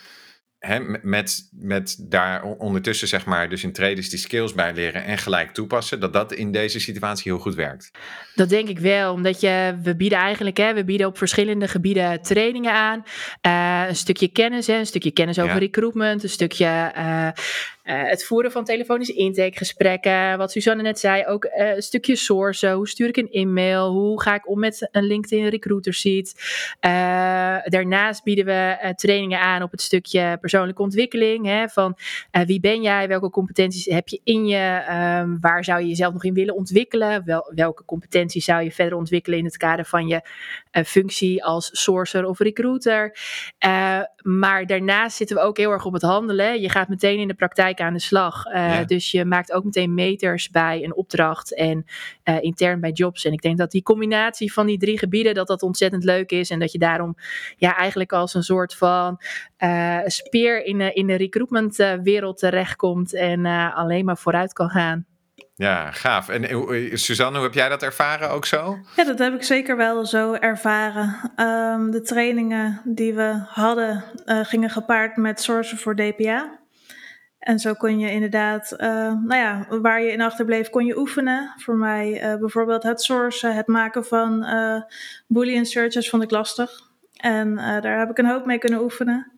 met, 1.03 1.49
met 1.51 1.97
daar 2.01 2.43
ondertussen, 2.43 3.09
zeg 3.09 3.25
maar, 3.25 3.49
dus 3.49 3.65
in 3.65 3.73
traders 3.73 4.09
die 4.09 4.19
skills 4.19 4.55
bij 4.55 4.73
leren 4.75 5.05
en 5.05 5.19
gelijk 5.19 5.51
toepassen, 5.51 6.01
dat 6.01 6.13
dat 6.13 6.33
in 6.33 6.53
deze 6.53 6.81
situatie 6.81 7.33
heel 7.33 7.41
goed 7.41 7.55
werkt. 7.55 7.91
Dat 8.35 8.49
denk 8.49 8.69
ik 8.69 8.79
wel, 8.79 9.13
omdat 9.13 9.41
je, 9.41 9.79
we 9.83 9.97
bieden 9.97 10.19
eigenlijk, 10.19 10.57
hè, 10.57 10.75
we 10.75 10.85
bieden 10.85 11.07
op 11.07 11.19
verschillende 11.19 11.69
gebieden 11.69 12.23
trainingen 12.23 12.73
aan. 12.73 13.03
Uh, 13.47 13.89
een 13.89 13.97
stukje 13.97 14.29
kennis, 14.29 14.67
hè, 14.67 14.79
een 14.79 14.87
stukje 14.87 15.11
kennis 15.11 15.39
over 15.39 15.53
ja. 15.53 15.59
recruitment, 15.59 16.23
een 16.23 16.29
stukje 16.29 16.93
uh, 16.97 17.29
uh, 17.85 18.03
het 18.03 18.25
voeren 18.25 18.53
van 18.53 18.65
telefonische 18.65 19.15
intakegesprekken. 19.15 20.39
Wat 20.39 20.53
Suzanne 20.53 20.83
net 20.83 20.99
zei, 20.99 21.27
ook 21.27 21.49
een 21.51 21.83
stukje 21.83 22.17
sourcen. 22.17 22.73
Hoe 22.73 22.89
stuur 22.89 23.09
ik 23.09 23.17
een 23.17 23.31
e-mail? 23.31 23.91
Hoe 23.91 24.23
ga 24.23 24.35
ik 24.35 24.49
om 24.49 24.59
met 24.59 24.89
een 24.93 25.05
LinkedIn 25.05 25.49
recruiter 25.49 25.95
sheet? 25.95 26.35
Uh, 26.81 26.91
daarnaast 27.65 28.23
bieden 28.23 28.45
we 28.45 28.93
trainingen 28.95 29.41
aan 29.41 29.63
op 29.63 29.71
het 29.71 29.83
stukje 29.83 30.39
persoonlijke 30.41 30.83
ontwikkeling. 30.83 31.47
Hè, 31.47 31.69
van 31.69 31.97
wie 32.47 32.61
ben 32.61 32.83
jij? 32.83 33.09
Welke 33.09 33.31
competenties 33.31 33.85
heb 33.85 34.09
je 34.09 34.21
in 34.25 34.47
je? 34.47 34.85
Um, 35.23 35.39
waar 35.41 35.65
zou 35.65 35.81
je 35.81 35.89
jezelf 35.89 36.13
nog 36.13 36.25
in 36.25 36.35
willen 36.35 36.55
ontwikkelen? 36.55 37.25
Wel, 37.25 37.53
welke 37.55 37.85
competenties 37.85 38.45
zou 38.45 38.63
je 38.63 38.73
verder 38.73 38.99
ontwikkelen 38.99 39.39
in 39.39 39.45
het 39.45 39.57
kader 39.57 39.85
van 39.85 40.07
je 40.07 40.21
functie 40.85 41.45
als 41.45 41.71
sourcer 41.73 42.27
of 42.27 42.39
recruiter? 42.39 43.17
maar 44.23 44.67
daarnaast 44.67 45.17
zitten 45.17 45.37
we 45.37 45.43
ook 45.43 45.57
heel 45.57 45.71
erg 45.71 45.85
op 45.85 45.93
het 45.93 46.03
handelen. 46.03 46.61
Je 46.61 46.69
gaat 46.69 46.89
meteen 46.89 47.19
in 47.19 47.29
de 47.29 47.35
praktijk 47.35 47.81
aan 47.81 47.93
de 47.93 48.01
slag. 48.01 48.47
Uh, 48.47 48.53
ja. 48.53 48.85
Dus 48.85 49.11
je 49.11 49.25
maakt 49.25 49.53
ook 49.53 49.65
meteen 49.65 49.95
meters 49.95 50.51
bij 50.51 50.85
een 50.85 50.95
opdracht 50.95 51.55
en 51.55 51.87
uh, 52.25 52.43
intern 52.43 52.81
bij 52.81 52.91
jobs. 52.91 53.25
En 53.25 53.33
ik 53.33 53.43
denk 53.43 53.59
dat 53.59 53.71
die 53.71 53.83
combinatie 53.83 54.53
van 54.53 54.67
die 54.67 54.79
drie 54.79 54.99
gebieden, 54.99 55.35
dat 55.35 55.47
dat 55.47 55.63
ontzettend 55.63 56.05
leuk 56.05 56.31
is. 56.31 56.51
En 56.51 56.59
dat 56.59 56.73
je 56.73 56.79
daarom 56.79 57.17
ja, 57.57 57.77
eigenlijk 57.77 58.13
als 58.13 58.35
een 58.35 58.43
soort 58.43 58.75
van 58.75 59.21
speer 60.05 60.65
in, 60.65 60.81
in 60.95 61.07
de 61.07 61.17
recruitment 61.17 61.77
wereld 62.03 62.39
terechtkomt 62.39 63.15
en 63.15 63.47
alleen 63.75 64.05
maar 64.05 64.19
vooruit 64.19 64.53
kan 64.53 64.69
gaan. 64.69 65.07
Ja, 65.61 65.91
gaaf. 65.91 66.29
En 66.29 66.49
eh, 66.49 66.95
Suzanne, 66.95 67.37
hoe 67.37 67.47
heb 67.47 67.55
jij 67.55 67.69
dat 67.69 67.83
ervaren 67.83 68.31
ook 68.31 68.47
zo? 68.47 68.79
Ja, 68.97 69.05
dat 69.05 69.19
heb 69.19 69.35
ik 69.35 69.43
zeker 69.43 69.77
wel 69.77 70.07
zo 70.07 70.33
ervaren. 70.33 71.33
Ehm, 71.37 71.91
de 71.91 72.01
trainingen 72.01 72.81
die 72.85 73.15
we 73.15 73.43
hadden 73.47 74.05
uh, 74.27 74.45
gingen 74.45 74.71
gepaard 74.71 75.17
met 75.17 75.41
sourcen 75.41 75.79
voor 75.79 75.97
DPA. 75.97 76.59
En 77.39 77.59
zo 77.59 77.75
kon 77.75 77.99
je 77.99 78.11
inderdaad, 78.11 78.75
nou 78.79 79.35
ja, 79.35 79.67
waar 79.69 80.03
je 80.03 80.13
in 80.13 80.21
achterbleef, 80.21 80.71
kon 80.71 80.87
je 80.87 80.99
oefenen. 80.99 81.55
Voor 81.57 81.77
mij 81.77 82.37
bijvoorbeeld 82.41 82.83
het 82.83 83.03
sourcen, 83.03 83.55
het 83.55 83.67
maken 83.67 84.05
van 84.05 84.47
boolean 85.27 85.65
searches 85.65 86.11
vond 86.11 86.23
ik 86.23 86.31
lastig. 86.31 86.71
En 87.17 87.55
daar 87.55 87.99
heb 87.99 88.11
ik 88.11 88.19
een 88.19 88.27
hoop 88.27 88.47
mee 88.47 88.59
kunnen 88.59 88.83
oefenen. 88.83 89.33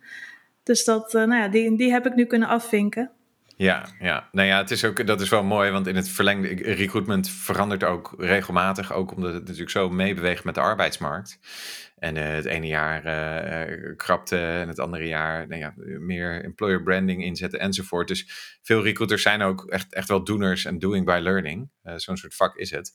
Dus 0.62 0.84
dat, 0.84 1.12
nou 1.12 1.34
ja, 1.34 1.48
die, 1.48 1.76
die 1.76 1.92
heb 1.92 2.06
ik 2.06 2.14
nu 2.14 2.24
kunnen 2.24 2.48
afvinken. 2.48 3.10
Ja, 3.62 3.88
ja. 4.00 4.28
Nou 4.32 4.48
ja, 4.48 4.58
het 4.58 4.70
is 4.70 4.84
ook, 4.84 5.06
dat 5.06 5.20
is 5.20 5.28
wel 5.28 5.42
mooi, 5.42 5.70
want 5.70 5.86
in 5.86 5.96
het 5.96 6.08
verlengde, 6.08 6.48
recruitment 6.74 7.28
verandert 7.28 7.84
ook 7.84 8.14
regelmatig, 8.18 8.92
ook 8.92 9.14
omdat 9.14 9.32
het 9.32 9.42
natuurlijk 9.42 9.70
zo 9.70 9.90
meebeweegt 9.90 10.44
met 10.44 10.54
de 10.54 10.60
arbeidsmarkt. 10.60 11.38
En 11.96 12.16
uh, 12.16 12.22
het 12.22 12.44
ene 12.44 12.66
jaar 12.66 13.06
uh, 13.06 13.96
krapte 13.96 14.38
en 14.38 14.68
het 14.68 14.78
andere 14.78 15.06
jaar 15.06 15.48
nou 15.48 15.60
ja, 15.60 15.72
meer 15.98 16.44
employer 16.44 16.82
branding 16.82 17.24
inzetten 17.24 17.60
enzovoort. 17.60 18.08
Dus 18.08 18.26
veel 18.62 18.82
recruiters 18.82 19.22
zijn 19.22 19.42
ook 19.42 19.66
echt, 19.66 19.94
echt 19.94 20.08
wel 20.08 20.24
doeners 20.24 20.64
en 20.64 20.78
doing 20.78 21.06
by 21.06 21.20
learning. 21.22 21.70
Zo'n 21.96 22.16
soort 22.16 22.34
vak 22.34 22.56
is 22.56 22.70
het. 22.70 22.92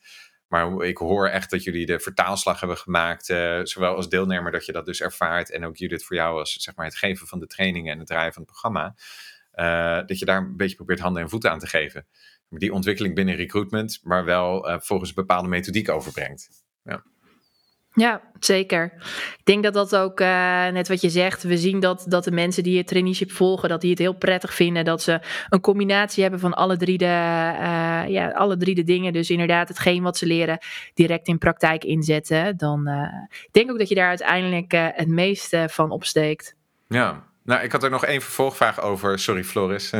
Maar 0.47 0.83
ik 0.83 0.97
hoor 0.97 1.27
echt 1.27 1.49
dat 1.49 1.63
jullie 1.63 1.85
de 1.85 1.99
vertaalslag 1.99 2.59
hebben 2.59 2.77
gemaakt, 2.77 3.25
zowel 3.63 3.95
als 3.95 4.09
deelnemer 4.09 4.51
dat 4.51 4.65
je 4.65 4.71
dat 4.71 4.85
dus 4.85 5.01
ervaart 5.01 5.51
en 5.51 5.65
ook 5.65 5.77
Judith 5.77 6.03
voor 6.03 6.15
jou 6.15 6.39
als 6.39 6.53
zeg 6.53 6.75
maar, 6.75 6.85
het 6.85 6.97
geven 6.97 7.27
van 7.27 7.39
de 7.39 7.47
trainingen 7.47 7.91
en 7.91 7.97
het 7.97 8.07
draaien 8.07 8.33
van 8.33 8.41
het 8.41 8.51
programma. 8.51 8.95
Dat 10.05 10.19
je 10.19 10.25
daar 10.25 10.37
een 10.37 10.57
beetje 10.57 10.75
probeert 10.75 10.99
handen 10.99 11.21
en 11.21 11.29
voeten 11.29 11.51
aan 11.51 11.59
te 11.59 11.67
geven. 11.67 12.07
Die 12.49 12.73
ontwikkeling 12.73 13.15
binnen 13.15 13.35
recruitment, 13.35 13.99
maar 14.03 14.25
wel 14.25 14.79
volgens 14.81 15.09
een 15.09 15.15
bepaalde 15.15 15.47
methodiek 15.47 15.89
overbrengt. 15.89 16.49
Ja. 16.83 17.03
Ja, 17.97 18.21
zeker. 18.39 18.93
Ik 19.37 19.41
denk 19.43 19.63
dat 19.63 19.73
dat 19.73 19.95
ook, 19.95 20.19
uh, 20.19 20.67
net 20.67 20.87
wat 20.87 21.01
je 21.01 21.09
zegt, 21.09 21.43
we 21.43 21.57
zien 21.57 21.79
dat, 21.79 22.05
dat 22.07 22.23
de 22.23 22.31
mensen 22.31 22.63
die 22.63 22.77
het 22.77 22.87
traineeship 22.87 23.31
volgen, 23.31 23.69
dat 23.69 23.81
die 23.81 23.89
het 23.89 23.99
heel 23.99 24.13
prettig 24.15 24.53
vinden. 24.53 24.85
Dat 24.85 25.01
ze 25.01 25.19
een 25.49 25.59
combinatie 25.59 26.21
hebben 26.21 26.39
van 26.39 26.53
alle 26.53 26.77
drie 26.77 26.97
de, 26.97 27.05
uh, 27.05 28.03
ja, 28.07 28.31
alle 28.31 28.57
drie 28.57 28.75
de 28.75 28.83
dingen. 28.83 29.13
Dus 29.13 29.29
inderdaad 29.29 29.67
hetgeen 29.67 30.03
wat 30.03 30.17
ze 30.17 30.25
leren 30.25 30.57
direct 30.93 31.27
in 31.27 31.37
praktijk 31.37 31.83
inzetten. 31.83 32.57
Dan 32.57 32.87
uh, 32.87 33.13
ik 33.29 33.49
denk 33.51 33.71
ook 33.71 33.77
dat 33.77 33.89
je 33.89 33.95
daar 33.95 34.09
uiteindelijk 34.09 34.71
het 34.71 35.07
meeste 35.07 35.67
van 35.69 35.91
opsteekt. 35.91 36.55
Ja, 36.87 37.23
nou, 37.47 37.63
ik 37.63 37.71
had 37.71 37.83
er 37.83 37.89
nog 37.89 38.05
één 38.05 38.21
vervolgvraag 38.21 38.81
over. 38.81 39.19
Sorry, 39.19 39.43
Floris. 39.43 39.91
uh, 39.91 39.99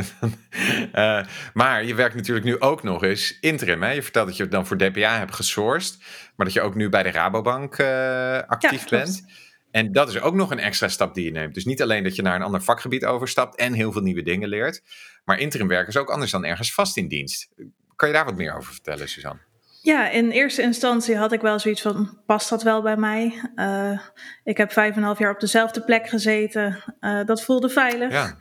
maar 1.54 1.84
je 1.84 1.94
werkt 1.94 2.14
natuurlijk 2.14 2.46
nu 2.46 2.60
ook 2.60 2.82
nog 2.82 3.02
eens 3.02 3.38
interim. 3.40 3.82
Hè? 3.82 3.90
Je 3.90 4.02
vertelt 4.02 4.26
dat 4.26 4.36
je 4.36 4.48
dan 4.48 4.66
voor 4.66 4.76
DPA 4.76 5.18
hebt 5.18 5.34
gesourced. 5.34 5.98
Maar 6.36 6.46
dat 6.46 6.54
je 6.54 6.60
ook 6.60 6.74
nu 6.74 6.88
bij 6.88 7.02
de 7.02 7.10
Rabobank 7.10 7.78
uh, 7.78 8.38
actief 8.46 8.90
ja, 8.90 8.98
bent. 8.98 9.24
En 9.70 9.92
dat 9.92 10.08
is 10.08 10.20
ook 10.20 10.34
nog 10.34 10.50
een 10.50 10.58
extra 10.58 10.88
stap 10.88 11.14
die 11.14 11.24
je 11.24 11.30
neemt. 11.30 11.54
Dus 11.54 11.64
niet 11.64 11.82
alleen 11.82 12.02
dat 12.02 12.16
je 12.16 12.22
naar 12.22 12.34
een 12.34 12.42
ander 12.42 12.62
vakgebied 12.62 13.04
overstapt 13.04 13.56
en 13.56 13.72
heel 13.72 13.92
veel 13.92 14.02
nieuwe 14.02 14.22
dingen 14.22 14.48
leert. 14.48 14.82
Maar 15.24 15.38
interim 15.38 15.68
werken 15.68 15.88
is 15.88 15.96
ook 15.96 16.10
anders 16.10 16.30
dan 16.30 16.44
ergens 16.44 16.74
vast 16.74 16.96
in 16.96 17.08
dienst. 17.08 17.48
Kan 17.96 18.08
je 18.08 18.14
daar 18.14 18.24
wat 18.24 18.36
meer 18.36 18.56
over 18.56 18.72
vertellen, 18.72 19.08
Suzanne? 19.08 19.47
Ja, 19.88 20.08
in 20.08 20.30
eerste 20.30 20.62
instantie 20.62 21.16
had 21.16 21.32
ik 21.32 21.40
wel 21.40 21.58
zoiets 21.58 21.82
van, 21.82 22.18
past 22.26 22.48
dat 22.48 22.62
wel 22.62 22.82
bij 22.82 22.96
mij? 22.96 23.42
Uh, 23.56 24.00
ik 24.44 24.56
heb 24.56 24.72
vijf 24.72 24.92
en 24.92 24.98
een 24.98 25.04
half 25.04 25.18
jaar 25.18 25.32
op 25.32 25.40
dezelfde 25.40 25.84
plek 25.84 26.08
gezeten. 26.08 26.78
Uh, 27.00 27.24
dat 27.24 27.42
voelde 27.42 27.68
veilig. 27.68 28.12
Ja. 28.12 28.36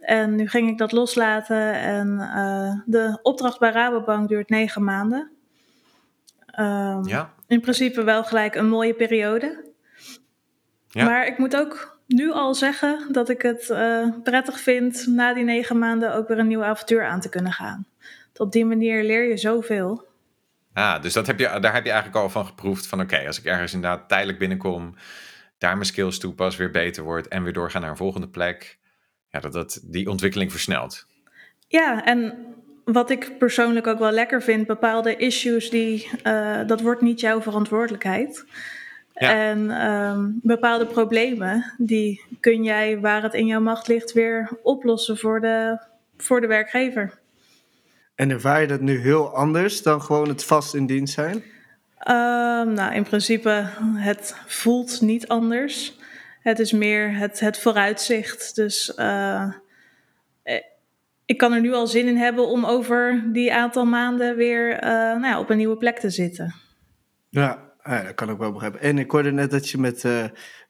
En 0.00 0.34
nu 0.34 0.48
ging 0.48 0.70
ik 0.70 0.78
dat 0.78 0.92
loslaten 0.92 1.72
en 1.74 2.08
uh, 2.18 2.80
de 2.84 3.18
opdracht 3.22 3.58
bij 3.58 3.70
Rabobank 3.70 4.28
duurt 4.28 4.48
negen 4.48 4.84
maanden. 4.84 5.30
Um, 6.60 7.06
ja. 7.06 7.32
In 7.46 7.60
principe 7.60 8.04
wel 8.04 8.24
gelijk 8.24 8.54
een 8.54 8.68
mooie 8.68 8.94
periode. 8.94 9.64
Ja. 10.88 11.04
Maar 11.04 11.26
ik 11.26 11.38
moet 11.38 11.56
ook 11.56 12.00
nu 12.06 12.32
al 12.32 12.54
zeggen 12.54 13.12
dat 13.12 13.28
ik 13.28 13.42
het 13.42 13.66
prettig 14.22 14.60
vind 14.60 15.06
na 15.06 15.34
die 15.34 15.44
negen 15.44 15.78
maanden 15.78 16.14
ook 16.14 16.28
weer 16.28 16.38
een 16.38 16.46
nieuw 16.46 16.64
avontuur 16.64 17.04
aan 17.04 17.20
te 17.20 17.28
kunnen 17.28 17.52
gaan. 17.52 17.86
Op 18.36 18.52
die 18.52 18.64
manier 18.64 19.04
leer 19.04 19.28
je 19.28 19.36
zoveel. 19.36 20.10
Ah, 20.72 21.02
dus 21.02 21.12
dat 21.12 21.26
heb 21.26 21.38
je, 21.38 21.60
daar 21.60 21.74
heb 21.74 21.84
je 21.84 21.90
eigenlijk 21.90 22.22
al 22.22 22.30
van 22.30 22.46
geproefd 22.46 22.86
van 22.86 23.00
oké, 23.00 23.26
als 23.26 23.38
ik 23.38 23.44
ergens 23.44 23.74
inderdaad 23.74 24.08
tijdelijk 24.08 24.38
binnenkom, 24.38 24.94
daar 25.58 25.74
mijn 25.74 25.86
skills 25.86 26.18
toepas, 26.18 26.56
weer 26.56 26.70
beter 26.70 27.02
wordt 27.02 27.28
en 27.28 27.42
weer 27.42 27.52
doorgaan 27.52 27.80
naar 27.80 27.90
een 27.90 27.96
volgende 27.96 28.28
plek, 28.28 28.78
ja, 29.28 29.40
dat 29.40 29.52
dat 29.52 29.80
die 29.84 30.10
ontwikkeling 30.10 30.50
versnelt. 30.50 31.06
Ja, 31.68 32.04
en 32.04 32.34
wat 32.84 33.10
ik 33.10 33.38
persoonlijk 33.38 33.86
ook 33.86 33.98
wel 33.98 34.10
lekker 34.10 34.42
vind, 34.42 34.66
bepaalde 34.66 35.16
issues 35.16 35.70
die, 35.70 36.08
uh, 36.24 36.66
dat 36.66 36.80
wordt 36.80 37.00
niet 37.00 37.20
jouw 37.20 37.42
verantwoordelijkheid. 37.42 38.44
Ja. 39.12 39.34
En 39.34 39.86
um, 39.90 40.38
bepaalde 40.42 40.86
problemen, 40.86 41.74
die 41.78 42.24
kun 42.40 42.64
jij, 42.64 43.00
waar 43.00 43.22
het 43.22 43.34
in 43.34 43.46
jouw 43.46 43.60
macht 43.60 43.88
ligt, 43.88 44.12
weer 44.12 44.58
oplossen 44.62 45.18
voor 45.18 45.40
de, 45.40 45.82
voor 46.16 46.40
de 46.40 46.46
werkgever. 46.46 47.20
En 48.14 48.30
ervaar 48.30 48.60
je 48.60 48.66
dat 48.66 48.80
nu 48.80 48.98
heel 48.98 49.34
anders 49.34 49.82
dan 49.82 50.02
gewoon 50.02 50.28
het 50.28 50.44
vast 50.44 50.74
in 50.74 50.86
dienst 50.86 51.14
zijn? 51.14 51.36
Um, 52.08 52.72
nou, 52.72 52.94
in 52.94 53.02
principe, 53.02 53.68
het 53.94 54.36
voelt 54.46 55.00
niet 55.00 55.28
anders. 55.28 55.98
Het 56.40 56.58
is 56.58 56.72
meer 56.72 57.16
het, 57.16 57.40
het 57.40 57.58
vooruitzicht. 57.58 58.54
Dus 58.54 58.92
uh, 58.98 59.52
ik 61.24 61.38
kan 61.38 61.52
er 61.52 61.60
nu 61.60 61.72
al 61.72 61.86
zin 61.86 62.06
in 62.06 62.16
hebben 62.16 62.46
om 62.46 62.64
over 62.64 63.24
die 63.32 63.54
aantal 63.54 63.84
maanden 63.84 64.36
weer 64.36 64.74
uh, 64.74 64.80
nou 64.90 65.26
ja, 65.26 65.38
op 65.38 65.50
een 65.50 65.56
nieuwe 65.56 65.76
plek 65.76 65.98
te 65.98 66.10
zitten. 66.10 66.54
Ja, 67.28 67.72
ja, 67.84 68.02
dat 68.02 68.14
kan 68.14 68.30
ik 68.30 68.38
wel 68.38 68.52
begrijpen. 68.52 68.80
En 68.80 68.98
ik 68.98 69.10
hoorde 69.10 69.32
net 69.32 69.50
dat 69.50 69.68
je 69.68 69.78
met 69.78 70.04
uh, 70.04 70.24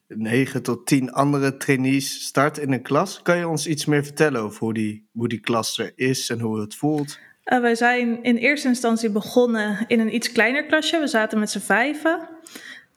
9 0.09 0.63
tot 0.63 0.87
10 0.87 1.13
andere 1.13 1.57
trainees 1.57 2.25
start 2.25 2.59
in 2.59 2.73
een 2.73 2.83
klas. 2.83 3.23
Kan 3.23 3.37
je 3.37 3.49
ons 3.49 3.67
iets 3.67 3.85
meer 3.85 4.05
vertellen 4.05 4.41
over 4.41 4.59
hoe 4.59 4.75
die, 4.75 5.09
hoe 5.13 5.29
die 5.29 5.41
klas 5.41 5.79
er 5.79 5.93
is 5.95 6.31
en 6.31 6.41
hoe 6.41 6.61
het 6.61 6.75
voelt? 6.75 7.19
Uh, 7.53 7.61
wij 7.61 7.75
zijn 7.75 8.23
in 8.23 8.37
eerste 8.37 8.69
instantie 8.69 9.11
begonnen 9.11 9.85
in 9.87 10.01
een 10.01 10.15
iets 10.15 10.33
kleiner 10.33 10.65
klasje. 10.65 10.99
We 10.99 11.07
zaten 11.07 11.39
met 11.39 11.51
z'n 11.51 11.59
vijven. 11.59 12.29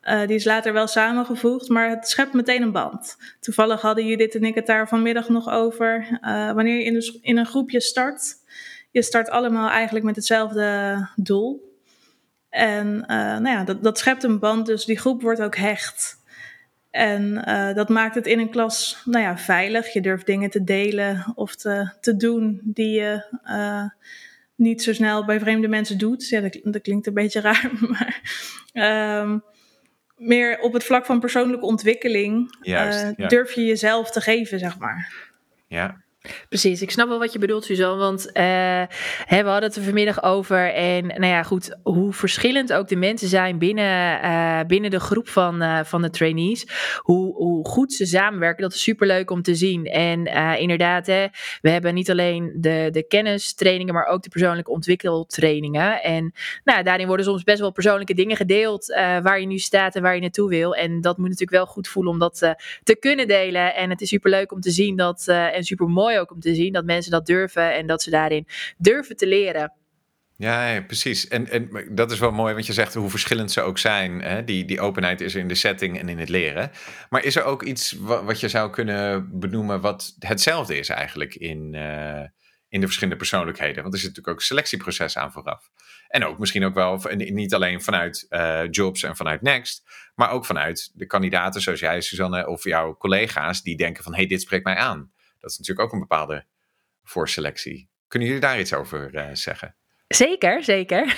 Uh, 0.03 0.27
die 0.27 0.35
is 0.35 0.45
later 0.45 0.73
wel 0.73 0.87
samengevoegd, 0.87 1.69
maar 1.69 1.89
het 1.89 2.07
schept 2.07 2.33
meteen 2.33 2.61
een 2.61 2.71
band. 2.71 3.17
Toevallig 3.39 3.81
hadden 3.81 4.05
Judith 4.05 4.35
en 4.35 4.43
ik 4.43 4.55
het 4.55 4.65
daar 4.65 4.87
vanmiddag 4.87 5.29
nog 5.29 5.49
over. 5.49 6.19
Uh, 6.21 6.51
wanneer 6.51 6.77
je 6.77 7.19
in, 7.21 7.37
een 7.37 7.45
groepje 7.45 7.81
start, 7.81 8.33
je 8.91 9.01
start 9.01 9.29
allemaal 9.29 9.69
eigenlijk 9.69 10.05
met 10.05 10.15
hetzelfde 10.15 10.97
doel. 11.15 11.77
En 12.49 12.97
nou 13.07 13.47
ja, 13.47 13.63
dat, 13.63 13.83
dat 13.83 13.97
schept 13.97 14.23
een 14.23 14.39
band, 14.39 14.65
dus 14.65 14.85
die 14.85 14.99
groep 14.99 15.21
wordt 15.21 15.41
ook 15.41 15.55
hecht. 15.55 16.23
En 16.91 17.33
dat 17.75 17.89
maakt 17.89 18.15
het 18.15 18.27
in 18.27 18.39
een 18.39 18.49
klas 18.49 19.01
nou 19.05 19.23
ja, 19.23 19.37
veilig. 19.37 19.93
Je 19.93 20.01
durft 20.01 20.25
dingen 20.25 20.49
te 20.49 20.63
delen 20.63 21.25
of 21.35 21.55
te, 21.55 21.89
te 22.01 22.15
doen 22.15 22.61
die 22.63 22.91
je 22.91 23.23
niet 24.55 24.83
zo 24.83 24.93
snel 24.93 25.25
bij 25.25 25.39
vreemde 25.39 25.67
mensen 25.67 25.97
doet. 25.97 26.27
Ja, 26.27 26.41
dat, 26.41 26.59
dat 26.63 26.81
klinkt 26.81 27.07
een 27.07 27.13
beetje 27.13 27.41
raar, 27.51 27.71
maar 27.79 28.21
um, 29.21 29.43
meer 30.15 30.59
op 30.59 30.73
het 30.73 30.83
vlak 30.83 31.05
van 31.05 31.19
persoonlijke 31.19 31.65
ontwikkeling 31.65 32.57
Juist, 32.61 33.03
uh, 33.03 33.11
ja. 33.15 33.27
durf 33.27 33.51
je 33.51 33.65
jezelf 33.65 34.11
te 34.11 34.21
geven, 34.21 34.59
zeg 34.59 34.77
maar. 34.79 35.13
Ja, 35.67 36.04
Precies, 36.49 36.81
ik 36.81 36.91
snap 36.91 37.07
wel 37.07 37.19
wat 37.19 37.33
je 37.33 37.39
bedoelt, 37.39 37.65
Suzanne. 37.65 37.97
Want 37.97 38.27
uh, 38.27 38.33
hè, 39.25 39.43
we 39.43 39.49
hadden 39.49 39.69
het 39.69 39.75
er 39.75 39.83
vanmiddag 39.83 40.23
over. 40.23 40.73
En 40.73 41.07
nou 41.07 41.25
ja, 41.25 41.43
goed, 41.43 41.77
hoe 41.83 42.13
verschillend 42.13 42.73
ook 42.73 42.87
de 42.87 42.95
mensen 42.95 43.27
zijn 43.27 43.57
binnen, 43.57 44.23
uh, 44.23 44.59
binnen 44.67 44.91
de 44.91 44.99
groep 44.99 45.29
van, 45.29 45.63
uh, 45.63 45.79
van 45.83 46.01
de 46.01 46.09
trainees. 46.09 46.67
Hoe, 46.97 47.35
hoe 47.35 47.67
goed 47.67 47.93
ze 47.93 48.05
samenwerken, 48.05 48.61
dat 48.61 48.73
is 48.73 48.81
superleuk 48.81 49.31
om 49.31 49.41
te 49.41 49.55
zien. 49.55 49.85
En 49.85 50.25
inderdaad, 50.59 51.05
hè, 51.05 51.27
we 51.61 51.69
hebben 51.69 51.93
niet 51.93 52.11
alleen 52.11 52.53
de, 52.55 52.87
de 52.91 53.07
kennistrainingen, 53.07 53.93
maar 53.93 54.05
ook 54.05 54.23
de 54.23 54.29
persoonlijke 54.29 54.71
ontwikkeltrainingen. 54.71 56.03
En 56.03 56.33
nou, 56.63 56.83
daarin 56.83 57.07
worden 57.07 57.25
soms 57.25 57.43
best 57.43 57.59
wel 57.59 57.71
persoonlijke 57.71 58.13
dingen 58.13 58.35
gedeeld. 58.35 58.85
waar 59.21 59.39
je 59.39 59.47
nu 59.47 59.57
staat 59.57 59.95
en 59.95 60.01
waar 60.01 60.15
je 60.15 60.21
naartoe 60.21 60.49
wil. 60.49 60.75
En 60.75 61.01
dat 61.01 61.17
moet 61.17 61.29
natuurlijk 61.29 61.57
wel 61.57 61.65
goed 61.65 61.87
voelen 61.87 62.11
om 62.11 62.19
dat 62.19 62.55
te 62.83 62.95
kunnen 62.99 63.27
delen. 63.27 63.75
En 63.75 63.89
het 63.89 64.01
is 64.01 64.09
superleuk 64.09 64.51
om 64.51 64.61
te 64.61 64.71
zien 64.71 64.95
dat, 64.95 65.27
en 65.27 65.63
super 65.63 65.87
mooi 65.87 66.14
ook 66.19 66.31
om 66.31 66.39
te 66.39 66.55
zien 66.55 66.73
dat 66.73 66.85
mensen 66.85 67.11
dat 67.11 67.25
durven 67.25 67.73
en 67.73 67.87
dat 67.87 68.01
ze 68.01 68.09
daarin 68.09 68.47
durven 68.77 69.15
te 69.15 69.27
leren. 69.27 69.73
Ja, 70.37 70.81
precies. 70.81 71.27
En, 71.27 71.49
en 71.49 71.87
dat 71.91 72.11
is 72.11 72.19
wel 72.19 72.31
mooi, 72.31 72.53
want 72.53 72.65
je 72.65 72.73
zegt 72.73 72.93
hoe 72.93 73.09
verschillend 73.09 73.51
ze 73.51 73.61
ook 73.61 73.77
zijn. 73.77 74.21
Hè? 74.21 74.43
Die, 74.43 74.65
die 74.65 74.79
openheid 74.79 75.21
is 75.21 75.33
er 75.33 75.39
in 75.39 75.47
de 75.47 75.55
setting 75.55 75.99
en 75.99 76.09
in 76.09 76.19
het 76.19 76.29
leren. 76.29 76.71
Maar 77.09 77.23
is 77.23 77.35
er 77.35 77.43
ook 77.43 77.63
iets 77.63 77.91
wat, 77.99 78.39
je 78.39 78.49
zou 78.49 78.69
kunnen 78.69 79.29
benoemen 79.39 79.81
wat 79.81 80.15
hetzelfde 80.19 80.77
is 80.77 80.89
eigenlijk 80.89 81.35
in, 81.35 81.73
uh, 81.73 82.21
in 82.69 82.79
de 82.79 82.85
verschillende 82.85 83.15
persoonlijkheden? 83.15 83.81
Want 83.81 83.93
er 83.93 83.99
zit 83.99 84.09
natuurlijk 84.09 84.35
ook 84.35 84.43
selectieproces 84.43 85.17
aan 85.17 85.31
vooraf. 85.31 85.69
En 86.07 86.25
ook 86.25 86.39
misschien 86.39 86.65
ook 86.65 86.73
wel, 86.73 87.01
niet 87.15 87.53
alleen 87.53 87.81
vanuit 87.81 88.25
uh, 88.29 88.61
Jobs 88.69 89.03
en 89.03 89.15
vanuit 89.15 89.41
Next, 89.41 89.83
maar 90.15 90.31
ook 90.31 90.45
vanuit 90.45 90.91
de 90.93 91.05
kandidaten 91.05 91.61
zoals 91.61 91.79
jij, 91.79 92.01
Suzanne, 92.01 92.47
of 92.47 92.63
jouw 92.63 92.97
collega's 92.97 93.63
die 93.63 93.77
denken 93.77 94.03
van, 94.03 94.11
hé, 94.11 94.19
hey, 94.19 94.27
dit 94.27 94.41
spreekt 94.41 94.63
mij 94.63 94.75
aan. 94.75 95.11
Dat 95.45 95.53
is 95.53 95.59
natuurlijk 95.59 95.87
ook 95.87 95.93
een 95.93 96.07
bepaalde 96.07 96.45
voorselectie. 97.03 97.89
Kunnen 98.07 98.27
jullie 98.27 98.43
daar 98.43 98.59
iets 98.59 98.73
over 98.73 99.15
uh, 99.15 99.29
zeggen? 99.33 99.75
Zeker, 100.07 100.63
zeker. 100.63 101.17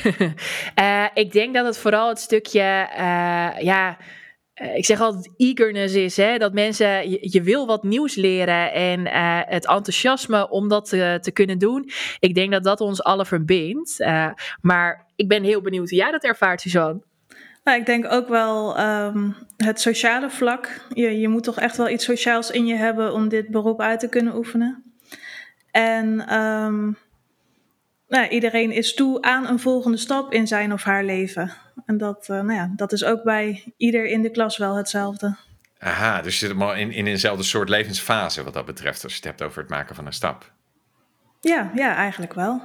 uh, 0.79 1.05
ik 1.23 1.31
denk 1.31 1.53
dat 1.53 1.65
het 1.65 1.77
vooral 1.77 2.09
het 2.09 2.19
stukje, 2.19 2.89
uh, 2.91 3.61
ja, 3.61 3.97
ik 4.53 4.85
zeg 4.85 4.99
altijd 4.99 5.33
eagerness 5.37 5.93
is. 5.93 6.17
Hè? 6.17 6.37
Dat 6.37 6.53
mensen, 6.53 7.09
je, 7.09 7.41
wil 7.41 7.67
wat 7.67 7.83
nieuws 7.83 8.15
leren 8.15 8.73
en 8.73 9.07
het 9.47 9.65
enthousiasme 9.65 10.49
om 10.49 10.67
dat 10.67 10.89
te, 10.89 11.17
te, 11.21 11.31
kunnen 11.31 11.57
doen. 11.57 11.89
Ik 12.19 12.35
denk 12.35 12.51
dat 12.51 12.63
dat 12.63 12.81
ons 12.81 13.03
allen 13.03 13.25
verbindt. 13.25 13.99
maar 14.61 15.05
ik 15.15 15.27
ben 15.27 15.43
heel 15.43 15.61
benieuwd 15.61 15.89
hoe 15.89 15.97
jij 15.97 16.11
dat 16.11 16.23
ervaart, 16.23 16.61
Suzanne. 16.61 17.01
Nou, 17.67 17.79
ik 17.79 17.85
denk 17.85 18.11
ook 18.11 18.27
wel 18.27 18.79
um, 18.79 19.35
het 19.57 19.81
sociale 19.81 20.29
vlak. 20.29 20.81
Je, 20.93 21.19
je 21.19 21.27
moet 21.27 21.43
toch 21.43 21.59
echt 21.59 21.77
wel 21.77 21.89
iets 21.89 22.05
sociaals 22.05 22.51
in 22.51 22.65
je 22.65 22.75
hebben 22.75 23.13
om 23.13 23.29
dit 23.29 23.47
beroep 23.47 23.81
uit 23.81 23.99
te 23.99 24.09
kunnen 24.09 24.35
oefenen. 24.35 24.83
En 25.71 26.35
um, 26.35 26.97
nou, 28.07 28.27
iedereen 28.27 28.71
is 28.71 28.93
toe 28.93 29.21
aan 29.21 29.47
een 29.47 29.59
volgende 29.59 29.97
stap 29.97 30.33
in 30.33 30.47
zijn 30.47 30.73
of 30.73 30.83
haar 30.83 31.03
leven. 31.03 31.53
En 31.85 31.97
dat, 31.97 32.27
uh, 32.31 32.41
nou 32.41 32.53
ja, 32.53 32.73
dat 32.75 32.91
is 32.91 33.03
ook 33.03 33.23
bij 33.23 33.73
ieder 33.77 34.05
in 34.05 34.21
de 34.21 34.31
klas 34.31 34.57
wel 34.57 34.75
hetzelfde. 34.75 35.35
Aha, 35.79 36.21
dus 36.21 36.39
je 36.39 36.47
zit 36.47 36.55
maar 36.55 36.79
in, 36.79 36.91
in 36.91 37.07
eenzelfde 37.07 37.43
soort 37.43 37.69
levensfase 37.69 38.43
wat 38.43 38.53
dat 38.53 38.65
betreft, 38.65 39.03
als 39.03 39.11
je 39.11 39.19
het 39.19 39.27
hebt 39.27 39.41
over 39.41 39.61
het 39.61 39.69
maken 39.69 39.95
van 39.95 40.05
een 40.05 40.13
stap. 40.13 40.51
Ja, 41.41 41.71
ja 41.75 41.95
eigenlijk 41.95 42.33
wel. 42.33 42.61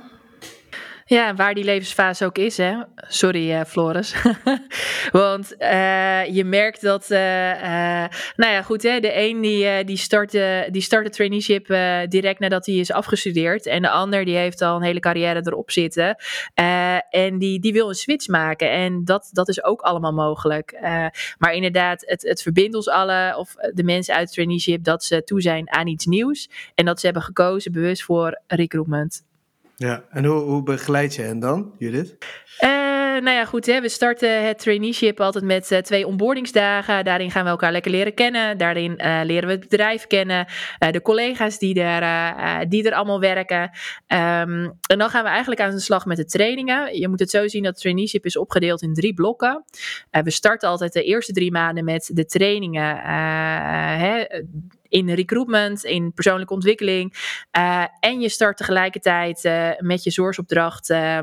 Ja, 1.05 1.35
waar 1.35 1.55
die 1.55 1.65
levensfase 1.65 2.25
ook 2.25 2.39
is, 2.39 2.57
hè. 2.57 2.75
Sorry, 2.97 3.51
uh, 3.51 3.61
Floris. 3.65 4.15
Want 5.11 5.55
uh, 5.59 6.27
je 6.35 6.45
merkt 6.45 6.81
dat, 6.81 7.11
uh, 7.11 7.19
nou 8.37 8.53
ja, 8.53 8.63
goed, 8.63 8.83
hè. 8.83 9.01
De 9.01 9.19
een 9.21 9.41
die, 9.41 9.85
die, 9.85 9.97
start, 9.97 10.31
die 10.71 10.81
start 10.81 11.05
het 11.05 11.13
traineeship 11.13 11.67
direct 12.09 12.39
nadat 12.39 12.67
hij 12.67 12.75
is 12.75 12.93
afgestudeerd. 12.93 13.67
En 13.67 13.83
de 13.83 13.91
ander 13.91 14.25
die 14.25 14.37
heeft 14.37 14.63
al 14.63 14.77
een 14.77 14.83
hele 14.83 15.01
carrière 15.01 15.41
erop 15.45 15.71
zitten. 15.71 16.17
en 17.11 17.39
die, 17.39 17.61
die 17.61 17.73
wil 17.73 17.89
een 17.89 17.95
switch 17.95 18.29
maken. 18.29 18.71
En 18.71 19.05
dat, 19.05 19.29
dat 19.33 19.49
is 19.49 19.65
ook 19.65 19.81
allemaal 19.81 20.13
mogelijk. 20.13 20.79
maar 21.39 21.53
inderdaad, 21.53 22.03
het, 22.07 22.23
het 22.23 22.43
verbindt 22.43 22.77
ons 22.77 22.89
allen, 22.89 23.37
of 23.37 23.55
de 23.75 23.85
mensen 23.85 24.15
uit 24.15 24.33
traineeship, 24.33 24.85
dat 24.85 25.05
ze 25.05 25.25
toe 25.25 25.41
zijn 25.41 25.71
aan 25.73 25.87
iets 25.87 26.07
nieuws. 26.07 26.51
En 26.75 26.85
dat 26.85 27.01
ze 27.01 27.05
hebben 27.07 27.23
gekozen 27.25 27.73
bewust 27.73 28.03
voor 28.03 28.41
recruitment. 28.47 29.31
Ja, 29.83 30.05
en 30.11 30.25
hoe, 30.25 30.41
hoe 30.41 30.63
begeleid 30.63 31.15
je 31.15 31.23
hen 31.23 31.39
dan, 31.39 31.75
Judith? 31.79 32.17
Uh, 32.61 32.72
nou 33.21 33.37
ja, 33.37 33.45
goed. 33.45 33.67
Hè, 33.67 33.81
we 33.81 33.89
starten 33.89 34.47
het 34.47 34.59
traineeship 34.59 35.21
altijd 35.21 35.45
met 35.45 35.71
uh, 35.71 35.79
twee 35.79 36.07
onboardingsdagen. 36.07 37.05
Daarin 37.05 37.31
gaan 37.31 37.45
we 37.45 37.51
elkaar 37.51 37.73
lekker 37.73 37.91
leren 37.91 38.15
kennen. 38.15 38.59
Daarin 38.59 38.93
uh, 39.05 39.21
leren 39.25 39.47
we 39.47 39.55
het 39.55 39.69
bedrijf 39.69 40.07
kennen. 40.07 40.47
de 40.79 41.03
collega's 41.03 41.59
die 41.59 41.83
er, 41.83 42.69
die 42.69 42.85
er 42.85 42.95
allemaal 42.95 43.21
werken. 43.21 43.63
Um, 43.63 44.79
en 44.87 44.99
dan 44.99 45.11
gaan 45.11 45.23
we 45.23 45.29
eigenlijk 45.29 45.61
aan 45.61 45.71
de 45.71 45.81
slag 45.81 46.07
met 46.07 46.17
de 46.17 46.25
trainingen. 46.25 46.99
Je 46.99 47.09
moet 47.09 47.21
het 47.21 47.31
zo 47.31 47.49
zien 47.49 47.63
dat 47.63 47.81
traineeship 47.81 48.25
is 48.25 48.37
opgedeeld 48.37 48.83
in 48.83 48.95
drie 48.95 49.15
blokken. 49.15 49.65
we 50.11 50.31
starten 50.31 50.69
altijd 50.69 50.93
de 50.93 51.03
eerste 51.03 51.33
drie 51.33 51.53
maanden 51.53 51.85
met 51.85 52.11
de 52.15 52.25
trainingen. 52.25 52.97
Hè, 53.99 54.25
in 54.89 55.11
recruitment, 55.11 55.85
in 55.85 56.13
persoonlijke 56.13 56.55
ontwikkeling. 56.55 57.15
En 58.01 58.21
je 58.21 58.29
start 58.29 58.57
tegelijkertijd 58.57 59.51
met 59.79 60.05
je 60.05 60.11
zorgsopdracht. 60.11 60.91
Uh, 60.91 61.19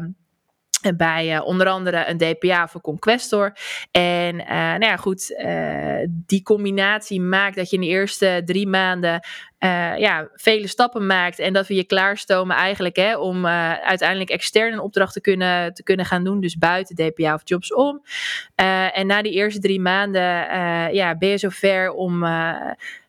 bij 0.97 1.35
uh, 1.35 1.45
onder 1.45 1.67
andere 1.67 2.07
een 2.07 2.17
DPA 2.17 2.67
voor 2.67 2.81
Conquestor. 2.81 3.53
En 3.91 4.35
uh, 4.35 4.47
nou 4.49 4.85
ja, 4.85 4.97
goed, 4.97 5.35
uh, 5.37 6.07
die 6.09 6.43
combinatie 6.43 7.21
maakt 7.21 7.55
dat 7.55 7.69
je 7.69 7.75
in 7.75 7.81
de 7.81 7.87
eerste 7.87 8.41
drie 8.45 8.67
maanden 8.67 9.27
ja, 9.97 10.29
vele 10.33 10.67
stappen 10.67 11.05
maakt. 11.05 11.39
En 11.39 11.53
dat 11.53 11.67
we 11.67 11.73
je 11.73 11.83
klaarstomen 11.83 12.55
eigenlijk 12.55 12.95
hè, 12.95 13.17
om 13.17 13.45
uiteindelijk 13.45 14.29
extern 14.29 14.73
een 14.73 14.79
opdracht 14.79 15.13
te 15.13 15.21
kunnen, 15.21 15.73
te 15.73 15.83
kunnen 15.83 16.05
gaan 16.05 16.23
doen. 16.23 16.41
Dus 16.41 16.57
buiten 16.57 16.95
DPA 16.95 17.33
of 17.33 17.41
jobs 17.43 17.73
om. 17.73 18.01
en 18.93 19.07
na 19.07 19.21
die 19.21 19.31
eerste 19.31 19.59
drie 19.59 19.79
maanden 19.79 20.21
ja, 20.93 21.17
ben 21.17 21.29
je 21.29 21.37
zover 21.37 21.91
om 21.91 22.19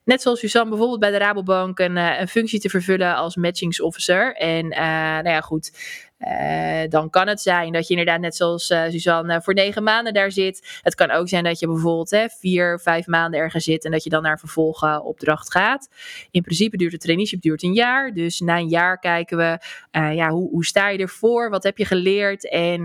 net 0.04 0.22
zoals 0.22 0.40
Suzanne 0.40 0.68
bijvoorbeeld 0.68 1.00
bij 1.00 1.10
de 1.10 1.18
Rabobank 1.18 1.78
een, 1.78 1.96
een 1.96 2.28
functie 2.28 2.60
te 2.60 2.68
vervullen 2.68 3.14
als 3.14 3.36
matchingsofficer. 3.36 4.34
En 4.34 4.68
nou 4.68 5.28
ja, 5.28 5.40
goed. 5.40 5.72
Uh, 6.20 6.88
dan 6.88 7.10
kan 7.10 7.28
het 7.28 7.40
zijn 7.40 7.72
dat 7.72 7.86
je 7.86 7.90
inderdaad 7.90 8.20
net 8.20 8.36
zoals 8.36 8.70
uh, 8.70 8.82
Suzanne 8.88 9.42
voor 9.42 9.54
negen 9.54 9.82
maanden 9.82 10.14
daar 10.14 10.32
zit. 10.32 10.80
Het 10.82 10.94
kan 10.94 11.10
ook 11.10 11.28
zijn 11.28 11.44
dat 11.44 11.58
je 11.58 11.66
bijvoorbeeld 11.66 12.10
hè, 12.10 12.28
vier, 12.28 12.80
vijf 12.80 13.06
maanden 13.06 13.40
ergens 13.40 13.64
zit 13.64 13.84
en 13.84 13.90
dat 13.90 14.04
je 14.04 14.10
dan 14.10 14.22
naar 14.22 14.38
vervolgopdracht 14.38 15.52
gaat. 15.52 15.88
In 16.30 16.42
principe 16.42 16.76
duurt 16.76 16.92
het 16.92 17.00
traineeship 17.00 17.40
duurt 17.40 17.62
een 17.62 17.72
jaar. 17.72 18.12
Dus 18.12 18.40
na 18.40 18.58
een 18.58 18.68
jaar 18.68 18.98
kijken 18.98 19.36
we 19.36 19.58
uh, 19.98 20.14
ja, 20.14 20.28
hoe, 20.28 20.50
hoe 20.50 20.64
sta 20.64 20.88
je 20.88 20.98
ervoor? 20.98 21.50
Wat 21.50 21.62
heb 21.62 21.78
je 21.78 21.84
geleerd? 21.84 22.48
En 22.48 22.82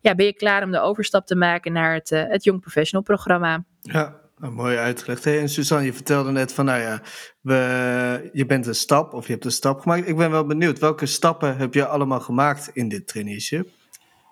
ja, 0.00 0.14
ben 0.16 0.26
je 0.26 0.34
klaar 0.34 0.62
om 0.62 0.70
de 0.70 0.80
overstap 0.80 1.26
te 1.26 1.36
maken 1.36 1.72
naar 1.72 1.94
het, 1.94 2.10
het 2.10 2.44
Young 2.44 2.60
Professional 2.60 3.04
programma? 3.04 3.64
Ja, 3.80 4.25
nou, 4.38 4.52
mooi 4.52 4.76
uitgelegd. 4.76 5.24
Hey, 5.24 5.40
en 5.40 5.48
Suzanne, 5.48 5.84
je 5.84 5.92
vertelde 5.92 6.30
net 6.30 6.52
van, 6.52 6.64
nou 6.64 6.80
ja, 6.80 7.00
we, 7.40 8.30
je 8.32 8.46
bent 8.46 8.66
een 8.66 8.74
stap 8.74 9.12
of 9.12 9.26
je 9.26 9.32
hebt 9.32 9.44
een 9.44 9.50
stap 9.50 9.80
gemaakt. 9.80 10.08
Ik 10.08 10.16
ben 10.16 10.30
wel 10.30 10.46
benieuwd, 10.46 10.78
welke 10.78 11.06
stappen 11.06 11.56
heb 11.56 11.74
je 11.74 11.86
allemaal 11.86 12.20
gemaakt 12.20 12.70
in 12.72 12.88
dit 12.88 13.06
traineeship? 13.06 13.68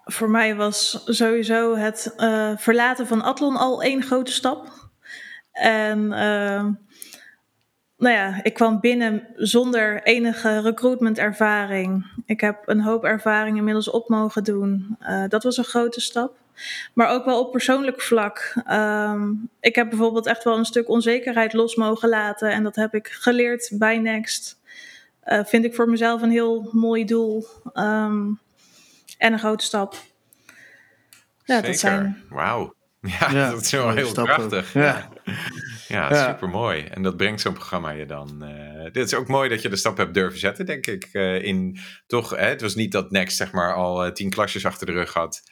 Voor 0.05 0.31
mij 0.31 0.57
was 0.57 1.03
sowieso 1.05 1.77
het 1.77 2.14
uh, 2.17 2.53
verlaten 2.57 3.07
van 3.07 3.23
Atlon 3.23 3.57
al 3.57 3.83
één 3.83 4.03
grote 4.03 4.33
stap. 4.33 4.73
En 5.53 5.99
uh, 5.99 6.64
nou 7.97 8.14
ja, 8.14 8.43
ik 8.43 8.55
kwam 8.55 8.81
binnen 8.81 9.27
zonder 9.35 10.03
enige 10.03 10.61
recruitment-ervaring. 10.61 12.07
Ik 12.27 12.40
heb 12.40 12.62
een 12.64 12.81
hoop 12.81 13.05
ervaring 13.05 13.57
inmiddels 13.57 13.90
op 13.90 14.09
mogen 14.09 14.45
doen. 14.45 14.97
Uh, 15.01 15.25
dat 15.29 15.43
was 15.43 15.57
een 15.57 15.64
grote 15.64 16.01
stap. 16.01 16.37
Maar 16.95 17.11
ook 17.11 17.25
wel 17.25 17.40
op 17.40 17.53
persoonlijk 17.53 18.01
vlak. 18.01 18.55
Um, 18.71 19.49
ik 19.61 19.75
heb 19.75 19.88
bijvoorbeeld 19.88 20.27
echt 20.27 20.45
wel 20.45 20.57
een 20.59 20.64
stuk 20.64 20.88
onzekerheid 20.88 21.53
los 21.53 21.75
mogen 21.75 22.09
laten. 22.09 22.51
En 22.51 22.62
dat 22.62 22.77
heb 22.77 22.95
ik 22.95 23.09
geleerd 23.09 23.71
bij 23.73 23.99
Next. 23.99 24.61
Uh, 25.25 25.45
vind 25.45 25.64
ik 25.64 25.75
voor 25.75 25.88
mezelf 25.88 26.23
een 26.23 26.31
heel 26.31 26.69
mooi 26.73 27.05
doel. 27.05 27.47
Um, 27.75 28.40
en 29.19 29.33
een 29.33 29.38
grote 29.38 29.64
stap. 29.64 29.95
Ja, 31.45 31.55
Zeker. 31.55 31.62
Dat 31.62 31.79
zijn... 31.79 32.23
Wauw. 32.29 32.75
Ja, 33.21 33.31
ja, 33.31 33.51
dat 33.51 33.61
is 33.61 33.71
wel 33.71 33.90
heel 33.90 34.07
stappen. 34.07 34.35
prachtig. 34.35 34.73
Ja, 34.73 35.09
ja, 35.88 36.09
ja 36.09 36.33
super 36.33 36.49
mooi. 36.49 36.85
En 36.85 37.03
dat 37.03 37.17
brengt 37.17 37.40
zo'n 37.40 37.53
programma 37.53 37.90
je 37.90 38.07
dan. 38.07 38.38
Uh, 38.43 38.85
dit 38.93 39.07
is 39.07 39.14
ook 39.14 39.29
mooi 39.29 39.49
dat 39.49 39.62
je 39.62 39.69
de 39.69 39.77
stap 39.77 39.97
hebt 39.97 40.14
durven 40.14 40.38
zetten, 40.38 40.67
denk 40.67 40.87
ik. 40.87 41.09
Uh, 41.12 41.43
in 41.43 41.79
toch, 42.07 42.31
hè, 42.31 42.47
het 42.47 42.61
was 42.61 42.75
niet 42.75 42.93
dat 42.93 43.11
Next 43.11 43.37
zeg 43.37 43.53
maar 43.53 43.75
al 43.75 44.07
uh, 44.07 44.12
tien 44.12 44.31
klasjes 44.31 44.67
achter 44.67 44.87
de 44.87 44.93
rug 44.93 45.12
had. 45.12 45.43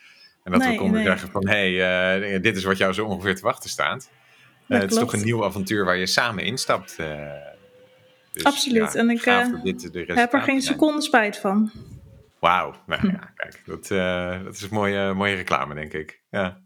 En 0.45 0.53
dat 0.53 0.61
nee, 0.61 0.71
we 0.71 0.77
konden 0.77 0.97
nee. 0.97 1.07
zeggen 1.07 1.31
van 1.31 1.49
hé, 1.49 1.77
hey, 1.77 2.41
dit 2.41 2.57
is 2.57 2.65
wat 2.65 2.77
jou 2.77 2.93
zo 2.93 3.07
ongeveer 3.07 3.37
te 3.37 3.43
wachten 3.43 3.71
staat. 3.71 4.11
het 4.67 4.91
is 4.91 4.99
toch 4.99 5.13
een 5.13 5.25
nieuw 5.25 5.45
avontuur 5.45 5.85
waar 5.85 5.97
je 5.97 6.07
samen 6.07 6.45
instapt. 6.45 6.97
Dus, 8.33 8.45
Absoluut. 8.45 8.93
Ja, 8.93 8.99
en 8.99 9.11
ik 9.11 9.25
heb 10.07 10.33
er 10.33 10.43
geen 10.43 10.63
seconde 10.63 11.03
spijt 11.03 11.37
van. 11.37 11.71
Wauw. 12.39 12.75
Nou 12.87 13.07
ja, 13.13 13.33
kijk, 13.35 13.63
dat, 13.67 13.89
dat 14.45 14.55
is 14.55 14.69
mooie, 14.69 15.15
mooie 15.15 15.35
reclame, 15.35 15.75
denk 15.75 15.93
ik. 15.93 16.21
Ja. 16.31 16.61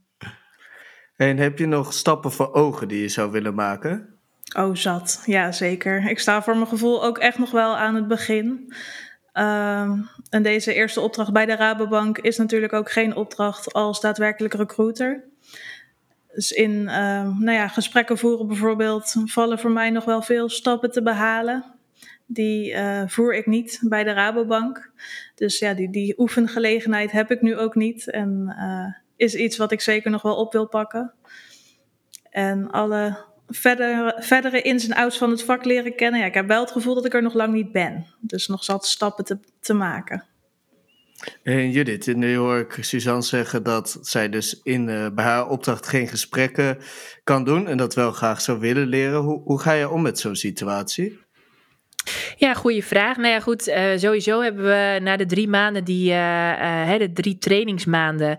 En 1.17 1.37
heb 1.37 1.59
je 1.59 1.67
nog 1.67 1.93
stappen 1.93 2.33
voor 2.33 2.53
ogen 2.53 2.89
die 2.89 3.01
je 3.01 3.09
zou 3.09 3.31
willen 3.31 3.55
maken? 3.55 4.17
Oh, 4.57 4.75
zat. 4.75 5.23
Ja, 5.27 5.53
zeker. 5.53 6.11
Ik 6.11 6.19
sta 6.19 6.43
voor 6.43 6.55
mijn 6.55 6.67
gevoel 6.67 7.05
ook 7.05 7.19
echt 7.19 7.39
nog 7.39 7.51
wel 7.51 7.77
aan 7.77 7.95
het 7.95 8.09
begin. 8.09 8.75
Um, 9.38 10.09
en 10.31 10.42
deze 10.42 10.75
eerste 10.75 11.01
opdracht 11.01 11.33
bij 11.33 11.46
de 11.46 11.57
Rabobank 11.57 12.18
is 12.18 12.37
natuurlijk 12.37 12.72
ook 12.72 12.90
geen 12.90 13.16
opdracht 13.16 13.72
als 13.72 14.01
daadwerkelijk 14.01 14.55
recruiter. 14.55 15.25
Dus 16.35 16.53
in 16.53 16.70
uh, 16.70 16.88
nou 17.38 17.51
ja, 17.51 17.68
gesprekken 17.68 18.18
voeren 18.18 18.46
bijvoorbeeld 18.46 19.14
vallen 19.25 19.59
voor 19.59 19.70
mij 19.70 19.90
nog 19.90 20.05
wel 20.05 20.22
veel 20.22 20.49
stappen 20.49 20.90
te 20.90 21.03
behalen. 21.03 21.64
Die 22.27 22.72
uh, 22.72 23.03
voer 23.07 23.35
ik 23.35 23.46
niet 23.46 23.81
bij 23.83 24.05
de 24.05 24.12
Rabobank. 24.12 24.90
Dus 25.35 25.59
ja, 25.59 25.75
die, 25.75 25.90
die 25.90 26.18
oefengelegenheid 26.18 27.12
heb 27.12 27.31
ik 27.31 27.42
nu 27.42 27.57
ook 27.57 27.75
niet. 27.75 28.11
En 28.11 28.55
uh, 28.59 28.94
is 29.16 29.35
iets 29.35 29.57
wat 29.57 29.72
ik 29.72 29.81
zeker 29.81 30.11
nog 30.11 30.22
wel 30.22 30.37
op 30.37 30.53
wil 30.53 30.66
pakken. 30.66 31.12
En 32.31 32.70
alle 32.70 33.25
verdere, 33.46 34.16
verdere 34.18 34.62
ins 34.62 34.88
en 34.88 34.96
outs 34.96 35.18
van 35.18 35.30
het 35.30 35.42
vak 35.42 35.64
leren 35.64 35.96
kennen. 35.96 36.20
Ja, 36.20 36.26
ik 36.26 36.35
heb 36.35 36.46
wel 36.46 36.61
het 36.61 36.70
gevoel 36.70 36.94
dat 36.94 37.04
ik 37.04 37.14
er 37.14 37.22
nog 37.22 37.35
lang 37.35 37.52
niet 37.52 37.72
ben. 37.72 38.06
Dus 38.20 38.46
nog 38.46 38.64
zat 38.64 38.87
stappen 38.87 39.24
te, 39.24 39.38
te 39.61 39.74
maken. 39.74 40.24
En 41.42 41.70
Judith, 41.70 42.06
nu 42.06 42.37
hoor 42.37 42.59
ik 42.59 42.78
Suzanne 42.80 43.22
zeggen 43.22 43.62
dat 43.62 43.98
zij 44.00 44.28
dus 44.28 44.61
in, 44.62 44.88
uh, 44.88 45.09
bij 45.14 45.24
haar 45.24 45.48
opdracht 45.48 45.87
geen 45.87 46.09
gesprekken 46.09 46.78
kan 47.24 47.44
doen 47.44 47.68
en 47.68 47.76
dat 47.76 47.94
wel 47.94 48.12
graag 48.12 48.40
zou 48.40 48.59
willen 48.59 48.87
leren. 48.87 49.20
Hoe, 49.20 49.42
hoe 49.42 49.61
ga 49.61 49.72
je 49.72 49.90
om 49.90 50.02
met 50.02 50.18
zo'n 50.18 50.37
situatie? 50.37 51.26
Ja, 52.37 52.55
goede 52.55 52.83
vraag. 52.83 53.16
Nou 53.16 53.29
ja, 53.29 53.40
goed. 53.40 53.69
Uh, 53.69 53.97
sowieso 53.97 54.40
hebben 54.40 54.64
we 54.64 54.99
na 55.03 55.16
de 55.16 55.27
drie 55.27 55.49
maanden, 55.49 55.85
die, 55.85 56.11
uh, 56.11 56.90
uh, 56.92 56.99
de 56.99 57.12
drie 57.12 57.38
trainingsmaanden, 57.38 58.37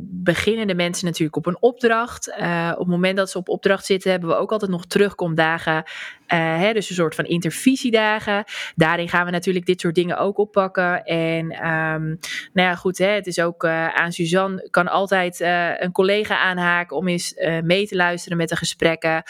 beginnen 0.00 0.66
de 0.66 0.74
mensen 0.74 1.06
natuurlijk 1.06 1.36
op 1.36 1.46
een 1.46 1.56
opdracht. 1.60 2.28
op 2.72 2.78
het 2.78 2.86
moment 2.86 3.16
dat 3.16 3.30
ze 3.30 3.38
op 3.38 3.48
opdracht 3.48 3.86
zitten, 3.86 4.10
hebben 4.10 4.28
we 4.28 4.36
ook 4.36 4.52
altijd 4.52 4.70
nog 4.70 4.86
terugkomdagen. 4.86 5.84
Hè, 6.26 6.72
dus 6.72 6.88
een 6.88 6.94
soort 6.94 7.14
van 7.14 7.24
intervisiedagen. 7.24 8.44
Daarin 8.74 9.08
gaan 9.08 9.24
we 9.24 9.30
natuurlijk 9.30 9.66
dit 9.66 9.80
soort 9.80 9.94
dingen 9.94 10.18
ook 10.18 10.38
oppakken. 10.38 11.04
En 11.04 11.44
um, 11.44 12.18
nou 12.52 12.68
ja, 12.68 12.74
goed. 12.74 12.98
Hè, 12.98 13.08
het 13.08 13.26
is 13.26 13.38
ook 13.38 13.64
aan 13.66 14.12
Suzanne, 14.12 14.68
kan 14.70 14.88
altijd 14.88 15.40
een 15.80 15.92
collega 15.92 16.38
aanhaken 16.38 16.96
om 16.96 17.08
eens 17.08 17.34
mee 17.62 17.86
te 17.86 17.96
luisteren 17.96 18.38
met 18.38 18.48
de 18.48 18.56
gesprekken. 18.56 19.22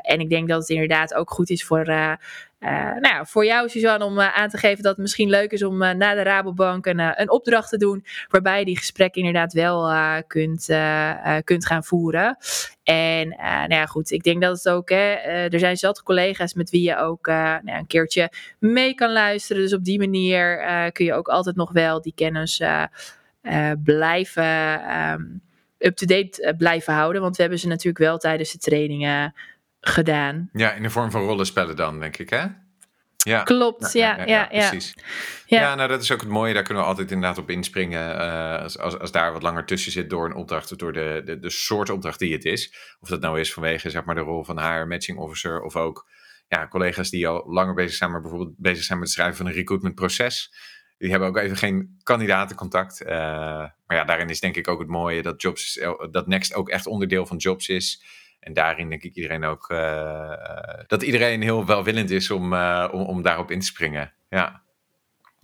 en 0.00 0.20
ik 0.20 0.30
denk 0.30 0.48
dat 0.48 0.60
het 0.60 0.68
inderdaad 0.68 1.14
ook 1.14 1.30
goed 1.30 1.50
is 1.50 1.64
voor 1.64 1.84
nou 2.64 3.00
ja, 3.00 3.24
voor 3.24 3.44
jou, 3.44 3.68
Suzanne, 3.68 4.04
om 4.04 4.20
aan 4.20 4.48
te 4.48 4.58
geven 4.58 4.82
dat 4.82 4.92
het 4.92 5.00
misschien 5.00 5.30
leuk 5.30 5.52
is 5.52 5.62
om 5.62 5.78
na 5.78 6.14
de 6.14 6.22
Rabobank 6.22 6.86
een, 6.86 7.20
een 7.20 7.30
opdracht 7.30 7.68
te 7.68 7.76
doen. 7.76 8.04
Waarbij 8.28 8.58
je 8.58 8.64
die 8.64 8.78
gesprekken 8.78 9.22
inderdaad 9.22 9.52
wel 9.52 9.90
kunt, 10.26 10.68
kunt 11.44 11.66
gaan 11.66 11.84
voeren. 11.84 12.36
En 12.92 13.28
nou 13.38 13.74
ja, 13.74 13.86
goed, 13.86 14.10
ik 14.10 14.22
denk 14.22 14.42
dat 14.42 14.56
het 14.56 14.68
ook, 14.68 14.88
hè, 14.88 15.12
er 15.48 15.58
zijn 15.58 15.76
zat 15.76 16.02
collega's 16.02 16.54
met 16.54 16.70
wie 16.70 16.82
je 16.82 16.96
ook 16.96 17.26
nou 17.26 17.60
ja, 17.64 17.78
een 17.78 17.86
keertje 17.86 18.32
mee 18.58 18.94
kan 18.94 19.12
luisteren. 19.12 19.62
Dus 19.62 19.74
op 19.74 19.84
die 19.84 19.98
manier 19.98 20.62
kun 20.92 21.04
je 21.04 21.14
ook 21.14 21.28
altijd 21.28 21.56
nog 21.56 21.72
wel 21.72 22.00
die 22.00 22.12
kennis 22.14 22.62
blijven, 23.84 24.94
um, 24.98 25.42
up-to-date 25.78 26.54
blijven 26.58 26.94
houden. 26.94 27.22
Want 27.22 27.36
we 27.36 27.42
hebben 27.42 27.60
ze 27.60 27.68
natuurlijk 27.68 28.04
wel 28.04 28.18
tijdens 28.18 28.52
de 28.52 28.58
trainingen 28.58 29.34
gedaan. 29.80 30.50
Ja, 30.52 30.72
in 30.72 30.82
de 30.82 30.90
vorm 30.90 31.10
van 31.10 31.22
rollenspellen 31.22 31.76
dan, 31.76 32.00
denk 32.00 32.16
ik, 32.16 32.30
hè? 32.30 32.46
Ja. 33.22 33.42
Klopt, 33.42 33.92
ja, 33.92 34.16
ja, 34.16 34.24
ja, 34.24 34.68
precies. 34.68 34.94
Ja. 35.46 35.60
ja. 35.60 35.74
nou 35.74 35.88
dat 35.88 36.02
is 36.02 36.12
ook 36.12 36.20
het 36.20 36.28
mooie, 36.28 36.54
daar 36.54 36.62
kunnen 36.62 36.82
we 36.82 36.88
altijd 36.88 37.10
inderdaad 37.10 37.38
op 37.38 37.50
inspringen. 37.50 38.14
Uh, 38.14 38.62
als, 38.62 38.78
als, 38.78 38.98
als 38.98 39.10
daar 39.10 39.32
wat 39.32 39.42
langer 39.42 39.64
tussen 39.64 39.92
zit 39.92 40.10
door 40.10 40.26
een 40.26 40.34
opdracht 40.34 40.72
of 40.72 40.78
door 40.78 40.92
de, 40.92 41.22
de, 41.24 41.38
de 41.38 41.50
soort 41.50 41.90
opdracht 41.90 42.18
die 42.18 42.32
het 42.32 42.44
is. 42.44 42.74
Of 43.00 43.08
dat 43.08 43.20
nou 43.20 43.40
is 43.40 43.52
vanwege 43.52 43.90
zeg 43.90 44.04
maar, 44.04 44.14
de 44.14 44.20
rol 44.20 44.44
van 44.44 44.56
haar 44.56 44.86
matching 44.86 45.18
officer 45.18 45.62
of 45.62 45.76
ook 45.76 46.08
ja, 46.48 46.68
collega's 46.68 47.10
die 47.10 47.28
al 47.28 47.44
langer 47.46 47.74
bezig 47.74 47.94
zijn, 47.94 48.10
maar 48.10 48.20
bijvoorbeeld 48.20 48.54
bezig 48.56 48.84
zijn 48.84 48.98
met 48.98 49.06
het 49.06 49.16
schrijven 49.16 49.36
van 49.36 49.46
een 49.46 49.52
recruitmentproces. 49.52 50.52
Die 50.98 51.10
hebben 51.10 51.28
ook 51.28 51.36
even 51.36 51.56
geen 51.56 51.98
kandidatencontact. 52.02 53.02
Uh, 53.02 53.08
maar 53.08 53.96
ja, 53.96 54.04
daarin 54.04 54.28
is 54.28 54.40
denk 54.40 54.56
ik 54.56 54.68
ook 54.68 54.78
het 54.78 54.88
mooie 54.88 55.22
dat, 55.22 55.42
jobs, 55.42 55.80
dat 56.10 56.26
Next 56.26 56.54
ook 56.54 56.68
echt 56.68 56.86
onderdeel 56.86 57.26
van 57.26 57.36
Jobs 57.36 57.68
is. 57.68 58.02
En 58.40 58.52
daarin 58.52 58.88
denk 58.88 59.02
ik 59.02 59.14
iedereen 59.14 59.44
ook 59.44 59.70
uh, 59.70 60.32
dat 60.86 61.02
iedereen 61.02 61.42
heel 61.42 61.66
welwillend 61.66 62.10
is 62.10 62.30
om, 62.30 62.52
uh, 62.52 62.88
om, 62.92 63.02
om, 63.02 63.22
daarop 63.22 63.50
in 63.50 63.60
te 63.60 63.66
springen. 63.66 64.12
Ja. 64.28 64.62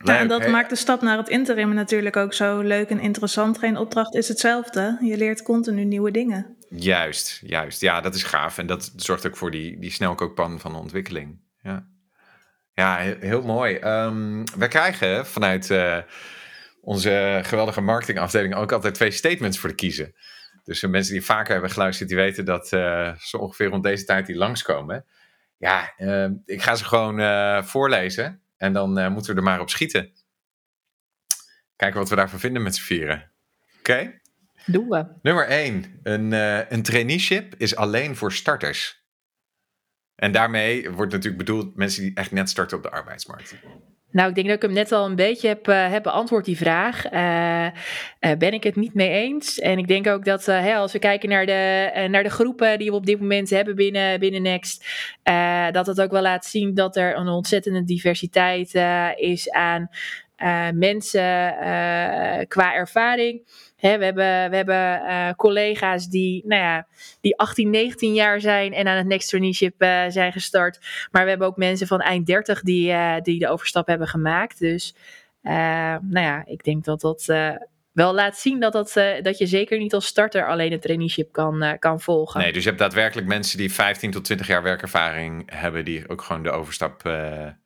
Ja, 0.04 0.18
en 0.18 0.28
dat 0.28 0.48
maakt 0.48 0.70
de 0.70 0.76
stap 0.76 1.02
naar 1.02 1.16
het 1.16 1.28
interim 1.28 1.74
natuurlijk 1.74 2.16
ook 2.16 2.34
zo 2.34 2.60
leuk 2.60 2.88
en 2.88 3.00
interessant. 3.00 3.58
Geen 3.58 3.76
opdracht 3.76 4.14
is 4.14 4.28
hetzelfde. 4.28 4.98
Je 5.00 5.16
leert 5.16 5.42
continu 5.42 5.84
nieuwe 5.84 6.10
dingen. 6.10 6.56
Juist, 6.68 7.40
juist. 7.42 7.80
Ja, 7.80 8.00
dat 8.00 8.14
is 8.14 8.22
gaaf. 8.22 8.58
En 8.58 8.66
dat 8.66 8.92
zorgt 8.96 9.26
ook 9.26 9.36
voor 9.36 9.50
die, 9.50 9.78
die 9.78 9.90
snelkookpan 9.90 10.60
van 10.60 10.72
de 10.72 10.78
ontwikkeling. 10.78 11.40
Ja, 11.62 11.86
ja 12.72 12.96
heel, 12.96 13.16
heel 13.20 13.42
mooi. 13.42 13.74
Um, 13.74 14.44
we 14.58 14.68
krijgen 14.68 15.26
vanuit 15.26 15.70
uh, 15.70 15.98
onze 16.80 17.40
geweldige 17.42 17.80
marketingafdeling 17.80 18.54
ook 18.54 18.72
altijd 18.72 18.94
twee 18.94 19.10
statements 19.10 19.58
voor 19.58 19.68
de 19.68 19.74
kiezen. 19.74 20.14
Dus 20.66 20.80
de 20.80 20.88
mensen 20.88 21.12
die 21.12 21.24
vaker 21.24 21.52
hebben 21.52 21.70
geluisterd, 21.70 22.08
die 22.08 22.18
weten 22.18 22.44
dat 22.44 22.72
uh, 22.72 23.16
ze 23.16 23.38
ongeveer 23.38 23.66
rond 23.66 23.82
deze 23.82 24.04
tijd 24.04 24.26
die 24.26 24.36
langskomen. 24.36 25.04
Ja, 25.56 25.94
uh, 25.98 26.30
ik 26.44 26.62
ga 26.62 26.74
ze 26.74 26.84
gewoon 26.84 27.20
uh, 27.20 27.62
voorlezen 27.62 28.42
en 28.56 28.72
dan 28.72 29.12
moeten 29.12 29.32
we 29.32 29.38
er 29.38 29.46
maar 29.46 29.60
op 29.60 29.70
schieten. 29.70 30.12
Kijken 31.76 31.98
wat 31.98 32.08
we 32.08 32.16
daarvan 32.16 32.38
vinden 32.38 32.62
met 32.62 32.74
z'n 32.74 32.82
vieren. 32.82 33.32
Oké? 33.78 33.92
Okay? 33.92 34.20
Doen 34.66 34.88
we. 34.88 35.06
Nummer 35.22 35.46
1. 35.46 36.00
Een, 36.02 36.32
een 36.72 36.82
traineeship 36.82 37.54
is 37.56 37.76
alleen 37.76 38.16
voor 38.16 38.32
starters. 38.32 39.04
En 40.14 40.32
daarmee 40.32 40.90
wordt 40.90 41.12
natuurlijk 41.12 41.44
bedoeld 41.44 41.76
mensen 41.76 42.02
die 42.02 42.14
echt 42.14 42.30
net 42.30 42.50
starten 42.50 42.76
op 42.76 42.82
de 42.82 42.90
arbeidsmarkt. 42.90 43.54
Nou, 44.16 44.28
ik 44.28 44.34
denk 44.34 44.46
dat 44.46 44.56
ik 44.56 44.62
hem 44.62 44.72
net 44.72 44.92
al 44.92 45.04
een 45.04 45.16
beetje 45.16 45.48
heb, 45.48 45.68
uh, 45.68 45.90
heb 45.90 46.02
beantwoord, 46.02 46.44
die 46.44 46.56
vraag. 46.56 47.12
Uh, 47.12 47.64
uh, 47.64 48.36
ben 48.38 48.52
ik 48.52 48.62
het 48.62 48.76
niet 48.76 48.94
mee 48.94 49.10
eens? 49.10 49.58
En 49.58 49.78
ik 49.78 49.88
denk 49.88 50.06
ook 50.06 50.24
dat 50.24 50.48
als 50.48 50.92
we 50.92 50.98
kijken 50.98 51.28
naar 51.28 51.46
de, 51.46 52.06
naar 52.08 52.22
de 52.22 52.30
groepen 52.30 52.78
die 52.78 52.90
we 52.90 52.96
op 52.96 53.06
dit 53.06 53.20
moment 53.20 53.50
hebben 53.50 53.74
binnen, 53.74 54.20
binnen 54.20 54.42
Next, 54.42 54.86
dat 55.72 55.86
het 55.86 56.00
ook 56.00 56.10
wel 56.10 56.22
laat 56.22 56.44
zien 56.44 56.74
dat 56.74 56.96
er 56.96 57.16
een 57.16 57.28
ontzettende 57.28 57.84
diversiteit 57.84 58.74
is 59.16 59.50
aan 59.50 59.88
mensen 60.74 61.54
qua 62.48 62.74
ervaring. 62.74 63.42
Hè, 63.76 63.98
we 63.98 64.04
hebben, 64.04 64.50
we 64.50 64.56
hebben 64.56 65.02
uh, 65.02 65.30
collega's 65.30 66.08
die, 66.08 66.42
nou 66.46 66.62
ja, 66.62 66.86
die 67.20 67.38
18, 67.38 67.70
19 67.70 68.14
jaar 68.14 68.40
zijn 68.40 68.72
en 68.72 68.86
aan 68.86 68.96
het 68.96 69.06
Next 69.06 69.28
Traineeship 69.28 69.82
uh, 69.82 70.04
zijn 70.08 70.32
gestart. 70.32 71.08
Maar 71.10 71.22
we 71.22 71.28
hebben 71.28 71.46
ook 71.46 71.56
mensen 71.56 71.86
van 71.86 72.00
eind 72.00 72.26
30 72.26 72.62
die, 72.62 72.90
uh, 72.90 73.14
die 73.22 73.38
de 73.38 73.48
overstap 73.48 73.86
hebben 73.86 74.08
gemaakt. 74.08 74.58
Dus 74.58 74.94
nou 75.42 76.20
ja, 76.20 76.42
ik 76.46 76.64
denk 76.64 76.84
dat 76.84 77.00
dat 77.00 77.26
wel 77.92 78.14
laat 78.14 78.38
zien 78.38 78.60
dat, 78.60 78.72
dat, 78.72 78.92
dat 79.22 79.38
je 79.38 79.46
zeker 79.46 79.78
niet 79.78 79.94
als 79.94 80.06
starter 80.06 80.48
alleen 80.48 80.72
een 80.72 80.80
traineeship 80.80 81.32
kan, 81.32 81.76
kan 81.78 82.00
volgen. 82.00 82.40
Nee, 82.40 82.52
dus 82.52 82.62
je 82.62 82.68
hebt 82.68 82.80
daadwerkelijk 82.80 83.26
mensen 83.26 83.58
die 83.58 83.72
15 83.72 84.10
tot 84.10 84.24
20 84.24 84.46
jaar 84.46 84.62
werkervaring 84.62 85.50
hebben, 85.54 85.84
die 85.84 86.08
ook 86.08 86.22
gewoon 86.22 86.42
de 86.42 86.50
overstap 86.50 87.02
kunnen 87.02 87.56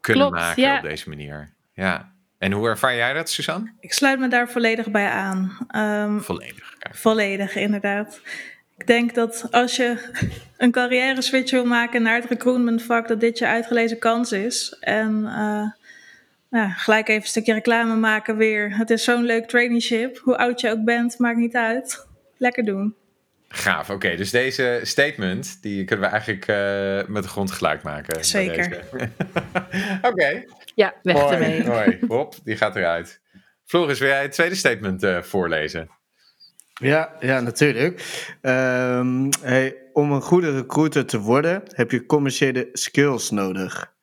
Klopt, 0.00 0.30
maken 0.30 0.62
ja. 0.62 0.76
op 0.76 0.82
deze 0.82 1.08
manier. 1.08 1.54
Ja. 1.72 2.15
En 2.38 2.52
hoe 2.52 2.68
ervaar 2.68 2.96
jij 2.96 3.12
dat, 3.12 3.30
Suzanne? 3.30 3.72
Ik 3.80 3.92
sluit 3.92 4.18
me 4.18 4.28
daar 4.28 4.48
volledig 4.50 4.90
bij 4.90 5.08
aan. 5.08 5.58
Um, 5.76 6.22
volledig. 6.22 6.74
Volledig, 6.90 7.54
inderdaad. 7.54 8.20
Ik 8.76 8.86
denk 8.86 9.14
dat 9.14 9.48
als 9.50 9.76
je 9.76 10.10
een 10.56 10.70
carrière 10.70 11.22
switch 11.22 11.50
wil 11.50 11.64
maken 11.64 12.02
naar 12.02 12.14
het 12.14 12.28
recruitment 12.28 12.82
vak, 12.82 13.08
dat 13.08 13.20
dit 13.20 13.38
je 13.38 13.46
uitgelezen 13.46 13.98
kans 13.98 14.32
is. 14.32 14.76
En 14.80 15.22
uh, 15.24 15.70
nou, 16.50 16.70
gelijk 16.70 17.08
even 17.08 17.22
een 17.22 17.28
stukje 17.28 17.52
reclame 17.52 17.94
maken 17.94 18.36
weer. 18.36 18.76
Het 18.76 18.90
is 18.90 19.04
zo'n 19.04 19.24
leuk 19.24 19.48
traineeship. 19.48 20.18
Hoe 20.18 20.36
oud 20.36 20.60
je 20.60 20.70
ook 20.70 20.84
bent, 20.84 21.18
maakt 21.18 21.38
niet 21.38 21.56
uit. 21.56 22.06
Lekker 22.36 22.64
doen. 22.64 22.94
Gaaf, 23.48 23.90
oké. 23.90 24.16
dus 24.16 24.30
deze 24.30 24.80
statement, 24.82 25.62
die 25.62 25.84
kunnen 25.84 26.04
we 26.04 26.10
eigenlijk 26.10 26.48
uh, 26.48 27.14
met 27.14 27.22
de 27.22 27.28
grond 27.28 27.50
gelijk 27.50 27.82
maken. 27.82 28.24
Zeker. 28.24 28.82
oké. 30.10 30.44
Ja, 30.76 30.94
weg 31.02 31.14
mooi, 31.14 31.34
ermee. 31.34 31.64
Mooi, 31.64 31.98
Hop, 32.08 32.34
die 32.44 32.56
gaat 32.56 32.76
eruit. 32.76 33.20
Floris, 33.64 33.98
wil 33.98 34.08
jij 34.08 34.22
het 34.22 34.32
tweede 34.32 34.54
statement 34.54 35.02
uh, 35.02 35.22
voorlezen? 35.22 35.90
Ja, 36.80 37.16
ja 37.20 37.40
natuurlijk. 37.40 38.24
Um, 38.42 39.28
hey, 39.40 39.76
om 39.92 40.12
een 40.12 40.22
goede 40.22 40.56
recruiter 40.56 41.06
te 41.06 41.20
worden, 41.20 41.62
heb 41.66 41.90
je 41.90 42.06
commerciële 42.06 42.68
skills 42.72 43.30
nodig. 43.30 43.94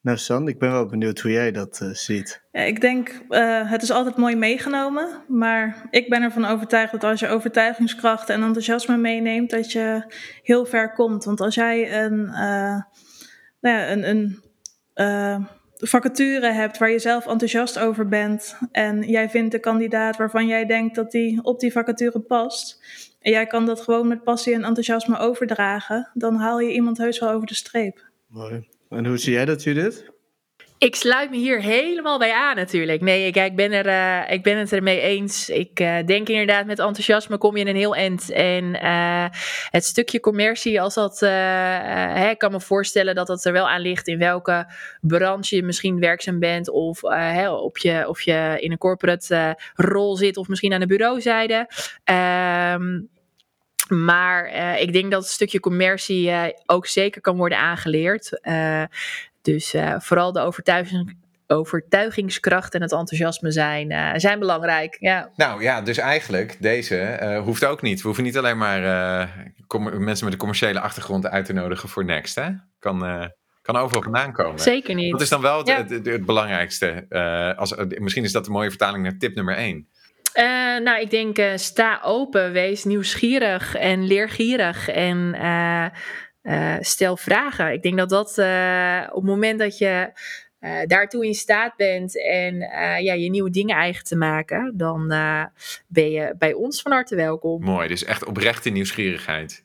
Nou, 0.00 0.18
San, 0.18 0.48
ik 0.48 0.58
ben 0.58 0.70
wel 0.70 0.86
benieuwd 0.86 1.20
hoe 1.20 1.30
jij 1.30 1.52
dat 1.52 1.80
uh, 1.82 1.90
ziet. 1.92 2.42
Ja, 2.52 2.60
ik 2.60 2.80
denk, 2.80 3.20
uh, 3.28 3.70
het 3.70 3.82
is 3.82 3.90
altijd 3.90 4.16
mooi 4.16 4.36
meegenomen. 4.36 5.24
Maar 5.28 5.86
ik 5.90 6.08
ben 6.08 6.22
ervan 6.22 6.44
overtuigd 6.44 6.92
dat 6.92 7.04
als 7.04 7.20
je 7.20 7.28
overtuigingskracht 7.28 8.30
en 8.30 8.42
enthousiasme 8.42 8.96
meeneemt, 8.96 9.50
dat 9.50 9.72
je 9.72 10.14
heel 10.42 10.66
ver 10.66 10.92
komt. 10.92 11.24
Want 11.24 11.40
als 11.40 11.54
jij 11.54 12.04
een, 12.04 12.20
uh, 12.20 12.80
nou 13.60 13.76
ja, 13.76 13.90
een, 13.90 14.08
een 14.08 14.42
vacature 15.76 16.52
hebt 16.52 16.78
waar 16.78 16.90
je 16.90 16.98
zelf 16.98 17.26
enthousiast 17.26 17.78
over 17.78 18.08
bent 18.08 18.58
en 18.72 19.02
jij 19.02 19.30
vindt 19.30 19.52
de 19.52 19.58
kandidaat 19.58 20.16
waarvan 20.16 20.46
jij 20.46 20.66
denkt 20.66 20.94
dat 20.94 21.10
die 21.10 21.42
op 21.42 21.60
die 21.60 21.72
vacature 21.72 22.20
past 22.20 22.80
en 23.20 23.32
jij 23.32 23.46
kan 23.46 23.66
dat 23.66 23.80
gewoon 23.80 24.08
met 24.08 24.22
passie 24.22 24.54
en 24.54 24.64
enthousiasme 24.64 25.18
overdragen, 25.18 26.10
dan 26.14 26.36
haal 26.36 26.60
je 26.60 26.72
iemand 26.72 26.98
heus 26.98 27.18
wel 27.18 27.30
over 27.30 27.46
de 27.46 27.54
streep. 27.54 28.10
Mooi. 28.26 28.68
En 28.88 29.06
hoe 29.06 29.18
zie 29.18 29.32
jij 29.32 29.44
dat, 29.44 29.62
Judith? 29.62 30.15
Ik 30.78 30.94
sluit 30.94 31.30
me 31.30 31.36
hier 31.36 31.60
helemaal 31.60 32.18
bij 32.18 32.32
aan 32.32 32.56
natuurlijk. 32.56 33.00
Nee, 33.00 33.26
ik, 33.26 33.36
ik, 33.36 33.56
ben, 33.56 33.72
er, 33.72 33.86
uh, 33.86 34.32
ik 34.32 34.42
ben 34.42 34.58
het 34.58 34.72
ermee 34.72 35.00
eens. 35.00 35.48
Ik 35.48 35.80
uh, 35.80 35.98
denk 36.06 36.28
inderdaad 36.28 36.66
met 36.66 36.78
enthousiasme 36.78 37.38
kom 37.38 37.56
je 37.56 37.62
in 37.62 37.68
een 37.68 37.76
heel 37.76 37.94
eind. 37.94 38.30
En 38.30 38.64
uh, 38.64 39.26
het 39.70 39.84
stukje 39.84 40.20
commercie, 40.20 40.80
als 40.80 40.94
dat, 40.94 41.18
kan 42.38 42.50
me 42.50 42.60
voorstellen 42.60 43.14
dat 43.14 43.26
dat 43.26 43.44
er 43.44 43.52
wel 43.52 43.68
aan 43.68 43.80
ligt 43.80 44.08
in 44.08 44.18
welke 44.18 44.72
branche 45.00 45.56
je 45.56 45.62
misschien 45.62 46.00
werkzaam 46.00 46.38
bent. 46.38 46.70
Of 46.70 47.02
op 47.62 47.78
je, 47.78 48.08
of 48.08 48.20
je 48.20 48.56
in 48.60 48.70
een 48.70 48.78
corporate 48.78 49.58
rol 49.74 50.16
zit 50.16 50.36
of 50.36 50.48
misschien 50.48 50.72
aan 50.72 50.80
de 50.80 50.86
bureauzijde. 50.86 51.68
Um, 52.74 53.08
maar 53.88 54.50
ik 54.80 54.92
denk 54.92 55.10
dat 55.10 55.22
het 55.22 55.30
stukje 55.30 55.60
commercie 55.60 56.32
ook 56.66 56.86
zeker 56.86 57.20
kan 57.20 57.36
worden 57.36 57.58
aangeleerd. 57.58 58.40
Dus 59.46 59.74
vooral 59.98 60.32
de 60.32 60.40
overtuiging, 60.40 61.16
overtuigingskracht 61.46 62.74
en 62.74 62.82
het 62.82 62.92
enthousiasme 62.92 63.50
zijn, 63.50 64.20
zijn 64.20 64.38
belangrijk. 64.38 64.96
Ja. 65.00 65.30
Nou 65.36 65.62
ja, 65.62 65.80
dus 65.82 65.98
eigenlijk 65.98 66.56
deze 66.60 67.40
hoeft 67.44 67.64
ook 67.64 67.82
niet. 67.82 67.98
We 68.00 68.06
hoeven 68.06 68.24
niet 68.24 68.38
alleen 68.38 68.58
maar 68.58 68.80
mensen 69.98 70.24
met 70.24 70.32
een 70.32 70.36
commerciële 70.38 70.80
achtergrond 70.80 71.26
uit 71.26 71.44
te 71.44 71.52
nodigen 71.52 71.88
voor 71.88 72.04
Next. 72.04 72.34
Hè? 72.34 72.48
Kan, 72.78 73.30
Kan 73.62 73.76
overal 73.76 74.02
vandaan 74.02 74.32
komen. 74.32 74.58
Zeker 74.60 74.94
niet. 74.94 75.12
Dat 75.12 75.20
is 75.20 75.28
dan 75.28 75.40
wel 75.40 75.58
het, 75.58 75.66
Ja. 75.68 75.76
het, 75.76 75.90
het- 75.90 76.06
het 76.06 76.26
belangrijkste. 76.26 77.06
Eh, 77.08 77.54
als, 77.58 77.74
misschien 77.98 78.24
is 78.24 78.32
dat 78.32 78.46
een 78.46 78.52
mooie 78.52 78.68
vertaling 78.68 79.02
naar 79.02 79.16
tip 79.18 79.34
nummer 79.34 79.56
1. 79.56 79.88
Eh, 80.32 80.44
nou, 80.82 81.00
ik 81.00 81.10
denk 81.10 81.38
eh, 81.38 81.56
sta 81.56 82.00
open, 82.02 82.52
wees 82.52 82.84
nieuwsgierig 82.84 83.74
en 83.74 84.06
leergierig 84.06 84.88
en 84.88 85.34
eh, 85.34 85.86
eh, 86.46 86.76
stel 86.80 87.16
vragen. 87.16 87.72
Ik 87.72 87.82
denk 87.82 87.96
dat 87.96 88.08
dat 88.08 88.38
eh, 88.38 89.06
op 89.08 89.22
het 89.22 89.30
moment 89.30 89.58
dat 89.58 89.78
je 89.78 90.10
eh, 90.58 90.86
daartoe 90.86 91.26
in 91.26 91.34
staat 91.34 91.76
bent 91.76 92.22
en 92.22 92.58
ja, 93.02 93.12
je 93.12 93.30
nieuwe 93.30 93.50
dingen 93.50 93.76
eigen 93.76 94.04
te 94.04 94.16
maken, 94.16 94.72
dan 94.76 95.08
ben 95.86 96.10
je 96.10 96.34
bij 96.38 96.52
ons 96.52 96.82
van 96.82 96.92
harte 96.92 97.16
welkom. 97.16 97.62
Mooi, 97.62 97.88
dus 97.88 98.04
echt 98.04 98.24
oprechte 98.24 98.70
nieuwsgierigheid. 98.70 99.64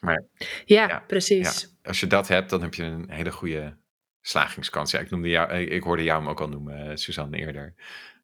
Maar 0.00 0.24
Ja, 0.64 0.88
Ja, 0.88 1.04
precies. 1.06 1.74
als 1.82 2.00
je 2.00 2.06
dat 2.06 2.28
hebt, 2.28 2.50
dan 2.50 2.62
heb 2.62 2.74
je 2.74 2.82
een 2.82 3.10
hele 3.10 3.32
goede 3.32 3.76
slagingskans. 4.20 4.90
Ja, 4.90 4.98
ik, 4.98 5.10
noemde 5.10 5.28
jou, 5.28 5.52
ik, 5.52 5.82
hoorde 5.82 6.02
jou 6.02 6.20
hem 6.20 6.28
ook 6.28 6.40
al 6.40 6.48
noemen, 6.48 6.98
Suzanne, 6.98 7.36
eerder. 7.36 7.74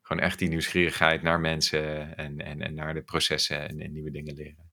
Gewoon 0.02 0.22
echt 0.22 0.38
die 0.38 0.48
nieuwsgierigheid 0.48 1.22
naar 1.22 1.40
mensen 1.40 2.16
en, 2.16 2.38
en, 2.38 2.60
en 2.60 2.74
naar 2.74 2.94
de 2.94 3.02
processen 3.02 3.68
en, 3.68 3.80
en 3.80 3.92
nieuwe 3.92 4.10
dingen 4.10 4.34
leren. 4.34 4.72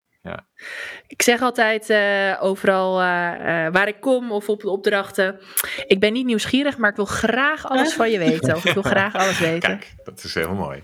Ik 1.07 1.21
zeg 1.21 1.41
altijd 1.41 1.89
eh, 1.89 2.37
overal 2.39 3.01
eh, 3.01 3.65
eh, 3.65 3.73
waar 3.73 3.87
ik 3.87 3.99
kom 3.99 4.31
of 4.31 4.49
op 4.49 4.61
de 4.61 4.69
opdrachten. 4.69 5.39
Ik 5.87 5.99
ben 5.99 6.13
niet 6.13 6.25
nieuwsgierig, 6.25 6.77
maar 6.77 6.89
ik 6.89 6.95
wil 6.95 7.05
graag 7.05 7.69
alles 7.69 7.93
van 7.93 8.11
je 8.11 8.19
weten. 8.29 8.55
Of 8.55 8.65
ik 8.65 8.73
wil 8.73 8.83
graag 8.83 9.15
alles 9.15 9.39
weten. 9.49 9.59
Kijk, 9.59 9.93
dat 10.03 10.23
is 10.23 10.33
heel 10.33 10.53
mooi. 10.53 10.83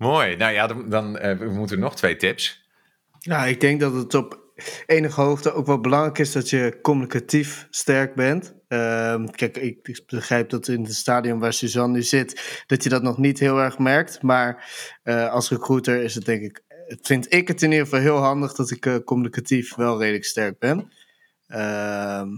Mooi. 0.00 0.36
Nou 0.36 0.52
ja, 0.52 0.66
dan, 0.66 0.88
dan 0.88 1.18
eh, 1.18 1.38
we 1.38 1.50
moeten 1.50 1.78
nog 1.78 1.96
twee 1.96 2.16
tips. 2.16 2.68
Nou, 3.20 3.48
ik 3.48 3.60
denk 3.60 3.80
dat 3.80 3.94
het 3.94 4.14
op 4.14 4.38
enige 4.86 5.20
hoogte 5.20 5.52
ook 5.52 5.66
wel 5.66 5.80
belangrijk 5.80 6.18
is 6.18 6.32
dat 6.32 6.50
je 6.50 6.78
communicatief 6.82 7.66
sterk 7.70 8.14
bent. 8.14 8.54
Ehm, 8.68 9.26
kijk, 9.26 9.56
ik, 9.56 9.78
ik 9.82 10.02
begrijp 10.06 10.50
dat 10.50 10.68
in 10.68 10.82
het 10.82 10.94
stadium 10.94 11.40
waar 11.40 11.52
Suzanne 11.52 11.96
nu 11.96 12.02
zit, 12.02 12.62
dat 12.66 12.82
je 12.82 12.88
dat 12.88 13.02
nog 13.02 13.18
niet 13.18 13.38
heel 13.38 13.58
erg 13.58 13.78
merkt. 13.78 14.22
Maar 14.22 14.70
eh, 15.02 15.30
als 15.30 15.50
recruiter 15.50 16.02
is 16.02 16.14
het 16.14 16.24
denk 16.24 16.42
ik, 16.42 16.62
vind 17.02 17.32
ik 17.34 17.48
het 17.48 17.62
in 17.62 17.70
ieder 17.70 17.84
geval 17.86 18.00
heel 18.00 18.16
handig 18.16 18.52
dat 18.54 18.70
ik 18.70 18.86
eh, 18.86 18.94
communicatief 19.04 19.74
wel 19.74 19.98
redelijk 20.00 20.24
sterk 20.24 20.58
ben. 20.58 20.92
Ehm, 21.46 22.28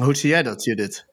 hoe 0.00 0.16
zie 0.16 0.30
jij 0.30 0.42
dat, 0.42 0.64
Judith? 0.64 1.06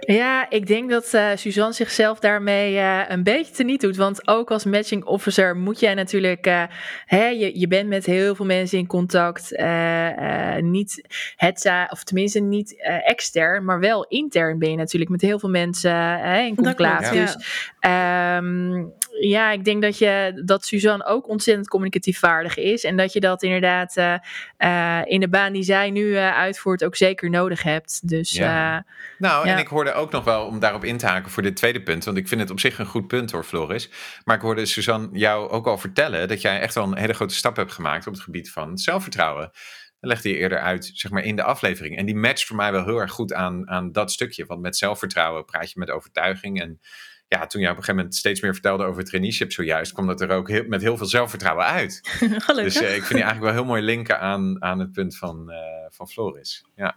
Ja, 0.00 0.50
ik 0.50 0.66
denk 0.66 0.90
dat 0.90 1.14
eh, 1.14 1.30
Suzanne 1.34 1.72
zichzelf 1.72 2.18
daarmee 2.18 2.78
eh, 2.78 3.00
een 3.08 3.22
beetje 3.22 3.52
teniet 3.54 3.80
doet. 3.80 3.96
Want 3.96 4.28
ook 4.28 4.50
als 4.50 4.64
matching 4.64 5.04
officer 5.04 5.56
moet 5.56 5.80
jij 5.80 5.94
natuurlijk... 5.94 6.46
eh, 6.46 6.62
hè, 7.04 7.26
je, 7.26 7.58
je 7.58 7.68
bent 7.68 7.88
met 7.88 8.06
heel 8.06 8.34
veel 8.34 8.44
mensen 8.46 8.78
in 8.78 8.86
contact. 8.86 9.54
eh, 9.56 10.56
eh, 10.56 10.62
niet 10.64 11.08
het, 11.36 11.70
of 11.88 12.04
tenminste 12.04 12.40
niet 12.40 12.80
eh, 12.82 13.08
extern, 13.10 13.64
maar 13.64 13.80
wel 13.80 14.04
intern 14.06 14.58
ben 14.58 14.70
je 14.70 14.76
natuurlijk 14.76 15.10
met 15.10 15.20
heel 15.20 15.38
veel 15.38 15.50
mensen 15.50 16.24
in 16.46 16.54
conclave. 16.54 17.14
ja. 17.14 17.24
Dus 17.24 17.36
ehm, 17.82 18.84
ja, 19.20 19.50
ik 19.50 19.64
denk 19.64 19.82
dat, 19.82 19.98
je, 19.98 20.42
dat 20.44 20.64
Suzanne 20.64 21.04
ook 21.04 21.28
ontzettend 21.28 21.68
communicatief 21.68 22.18
vaardig 22.18 22.56
is. 22.56 22.84
En 22.84 22.96
dat 22.96 23.12
je 23.12 23.20
dat 23.20 23.42
inderdaad 23.42 23.96
eh, 23.96 24.14
eh, 24.56 25.06
in 25.06 25.20
de 25.20 25.28
baan 25.28 25.52
die 25.52 25.62
zij 25.62 25.90
nu 25.90 26.16
eh, 26.16 26.36
uitvoert 26.36 26.84
ook 26.84 26.96
zeker 26.96 27.30
nodig 27.30 27.62
hebt. 27.62 28.08
Dus 28.08 28.30
Ja. 28.30 28.84
Nou, 29.18 29.48
en 29.48 29.58
ik 29.58 29.66
hoorde 29.66 29.92
ook 29.92 30.10
nog 30.10 30.24
wel, 30.24 30.46
om 30.46 30.58
daarop 30.58 30.84
in 30.84 30.96
te 30.96 31.06
haken 31.06 31.30
voor 31.30 31.42
dit 31.42 31.56
tweede 31.56 31.82
punt, 31.82 32.04
want 32.04 32.16
ik 32.16 32.28
vind 32.28 32.40
het 32.40 32.50
op 32.50 32.60
zich 32.60 32.78
een 32.78 32.86
goed 32.86 33.06
punt 33.06 33.30
hoor, 33.30 33.44
Floris. 33.44 33.90
Maar 34.24 34.36
ik 34.36 34.42
hoorde 34.42 34.66
Suzanne 34.66 35.08
jou 35.12 35.50
ook 35.50 35.66
al 35.66 35.78
vertellen 35.78 36.28
dat 36.28 36.40
jij 36.40 36.60
echt 36.60 36.74
wel 36.74 36.84
een 36.84 36.98
hele 36.98 37.12
grote 37.12 37.34
stap 37.34 37.56
hebt 37.56 37.72
gemaakt 37.72 38.06
op 38.06 38.12
het 38.12 38.22
gebied 38.22 38.50
van 38.50 38.78
zelfvertrouwen. 38.78 39.50
Dat 40.00 40.10
legde 40.10 40.28
je 40.28 40.36
eerder 40.36 40.58
uit, 40.58 40.90
zeg 40.94 41.10
maar, 41.10 41.22
in 41.22 41.36
de 41.36 41.42
aflevering. 41.42 41.96
En 41.96 42.06
die 42.06 42.16
matcht 42.16 42.44
voor 42.44 42.56
mij 42.56 42.72
wel 42.72 42.84
heel 42.84 42.98
erg 42.98 43.12
goed 43.12 43.32
aan, 43.32 43.68
aan 43.68 43.92
dat 43.92 44.12
stukje. 44.12 44.46
Want 44.46 44.60
met 44.60 44.76
zelfvertrouwen 44.76 45.44
praat 45.44 45.70
je 45.70 45.78
met 45.78 45.90
overtuiging. 45.90 46.60
En 46.60 46.80
ja, 47.32 47.46
toen 47.46 47.60
je 47.60 47.66
op 47.66 47.76
een 47.76 47.82
gegeven 47.82 47.96
moment 47.96 48.14
steeds 48.14 48.40
meer 48.40 48.52
vertelde 48.52 48.84
over 48.84 49.04
traineeship 49.04 49.52
zojuist, 49.52 49.92
kwam 49.92 50.06
dat 50.06 50.20
er 50.20 50.30
ook 50.30 50.48
heel, 50.48 50.64
met 50.66 50.82
heel 50.82 50.96
veel 50.96 51.06
zelfvertrouwen 51.06 51.64
uit. 51.64 52.00
Gelukkig. 52.18 52.72
Dus 52.72 52.74
eh, 52.82 52.94
ik 52.94 53.02
vind 53.02 53.08
die 53.08 53.22
eigenlijk 53.22 53.42
wel 53.42 53.52
heel 53.52 53.64
mooi 53.64 53.82
linken 53.82 54.20
aan, 54.20 54.62
aan 54.62 54.78
het 54.78 54.92
punt 54.92 55.16
van, 55.16 55.50
eh, 55.50 55.58
van 55.90 56.08
Floris. 56.08 56.64
Ja. 56.76 56.96